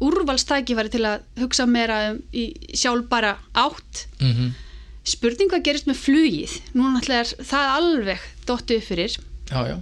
[0.00, 4.52] úrvalstækifæri til að hugsa meira um í sjálfbara átt Mhm.
[4.52, 4.65] spurning
[5.06, 6.56] hvað gerist með flugið.
[6.74, 9.18] Nú náttúrulega er það alveg dottu upp fyrir.
[9.46, 9.76] Já, já,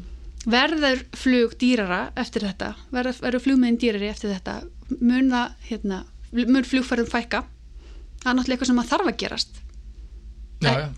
[0.45, 2.75] verður flug dýrara eftir þetta?
[2.93, 4.59] Verður, verður flugmiðin dýrari eftir þetta?
[5.01, 6.01] Mun það, hérna
[6.35, 7.45] mun flugferðum fækka?
[8.21, 9.63] Það er náttúrulega eitthvað sem þarf að gerast.
[10.65, 10.89] Já, já,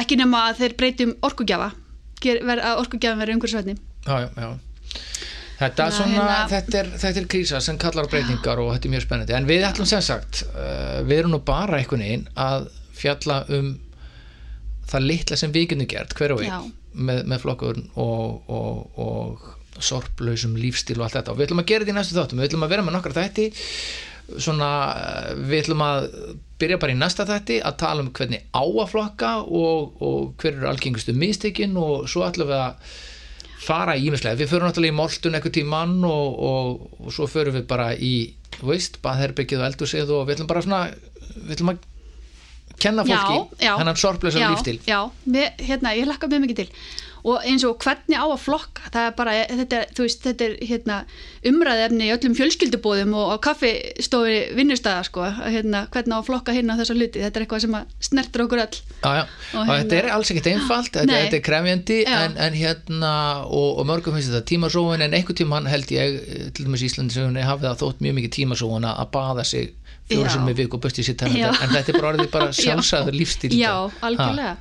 [0.00, 1.74] ekki nema að þeir breytum orkugjafa.
[2.26, 4.56] Orkugjafan verður umhverfisvætni já, já, já.
[5.56, 8.88] Þetta, Ná, svona, hérna- þetta, er, þetta er krísa sem kallar á breytingar og þetta
[8.88, 9.34] er mjög spennandi.
[9.38, 13.74] En við ætlum sem sagt uh, við erum nú bara einhvern veginn að fjalla um
[14.86, 19.82] það litla sem við getum gert hver og einn með, með flokkur og, og, og
[19.82, 21.32] sorplausum lífstíl og allt þetta.
[21.32, 22.40] Og við ætlum að gera þetta í næstu þáttum.
[22.40, 23.48] Við ætlum að vera með nokkra þætti
[24.42, 26.08] svona, eh, við ætlum að
[26.60, 30.56] byrja bara í næsta þætti að tala um hvernig á að flokka og, og hver
[30.56, 32.94] eru algengustu mistökin og svo ætlum við að
[33.66, 37.56] fara í ímislega, við förum náttúrulega í moltun eitthvað tímann og, og, og svo förum
[37.56, 38.14] við bara í,
[38.58, 40.82] þú veist, baðherbyggið og eldhúsið og við ætlum bara svona
[41.36, 41.86] við ætlum að
[42.78, 44.78] kenna fólki hennan sorplösa já, lífstíl.
[44.86, 46.70] já, við, hérna, ég hlakka mjög mikið til.
[47.26, 50.52] Og eins og hvernig á að flokka það er bara, þetta er, veist, þetta er
[50.68, 50.98] hérna,
[51.50, 56.76] umræðefni í öllum fjölskyldubóðum og á kaffistofi vinnustæða sko, hérna, hvernig á að flokka hérna
[56.78, 57.74] þessa hluti, þetta er eitthvað sem
[58.10, 58.78] snertur okkur öll.
[59.02, 62.14] Já, já, og, Og þetta er hérna- alls ekkert einfalt þetta, þetta er krefjandi Já.
[62.28, 63.12] en, en hérna
[63.48, 66.92] og, og mörgum finnst þetta tímasóun en einhvern tímann held ég eh, til dæmis í
[66.92, 69.74] Íslandisögunni hafi það þótt mjög mikið tímasóun að baða sig
[70.10, 71.20] fjóru sem með viku og bösti sér Já.
[71.24, 72.58] tennandi en þetta er bara orðið bara Já.
[72.62, 73.72] sjálfsagður lífstíl já,
[74.06, 74.56] algjörlega.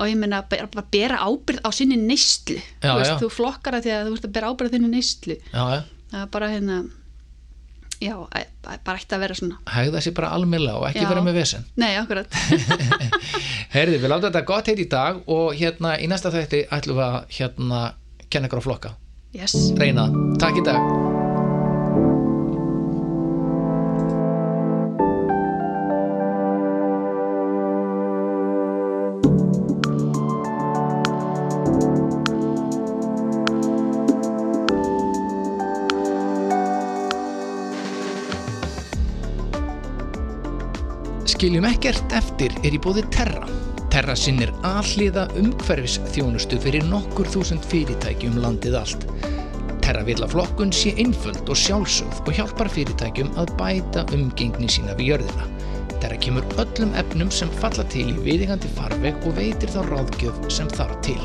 [0.00, 2.56] Og ég meina bara, bara bera ábyrð á sinni neyslu.
[2.82, 5.36] Já, þú, þú flokkar það því að þú veist að bera ábyrð á þinni neyslu.
[5.52, 6.78] Ha, já, já, það er bara hérna
[8.02, 8.14] já,
[8.64, 9.60] bara ætti að vera svona.
[9.70, 11.08] Hegða sér bara almilla og ekki Já.
[11.12, 11.68] vera með vesen.
[11.78, 12.40] Nei, akkurat.
[13.76, 17.06] Herði, við látum þetta gott heit í dag og hérna í næsta þætti ætlum við
[17.06, 17.84] að hérna
[18.32, 18.94] kenna ykkur á flokka.
[19.32, 19.54] Yes.
[19.80, 20.10] reyna,
[20.42, 21.11] takk í dag
[41.42, 43.48] Skiljum ekkert eftir er í bóði Terra.
[43.90, 49.06] Terra sinnir alliða umhverfis þjónustu fyrir nokkur þúsund fyrirtæki um landið allt.
[49.82, 54.94] Terra vil að flokkun sé einföld og sjálfsögð og hjálpar fyrirtækjum að bæta umgengni sína
[55.00, 55.48] við jörðina.
[55.96, 60.70] Terra kemur öllum efnum sem falla til í viðingandi farveg og veitir þá ráðgjöf sem
[60.76, 61.18] þarf til.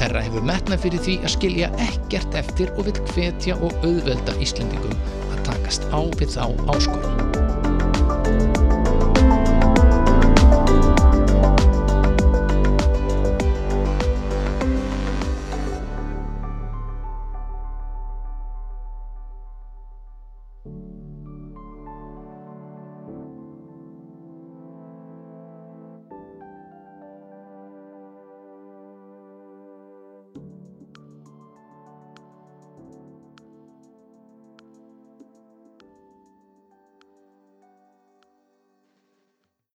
[0.00, 4.98] Terra hefur metnað fyrir því að skilja ekkert eftir og vil hvetja og auðvelda Íslendingum
[5.30, 6.42] að takast á við þá
[6.74, 7.23] áskorun.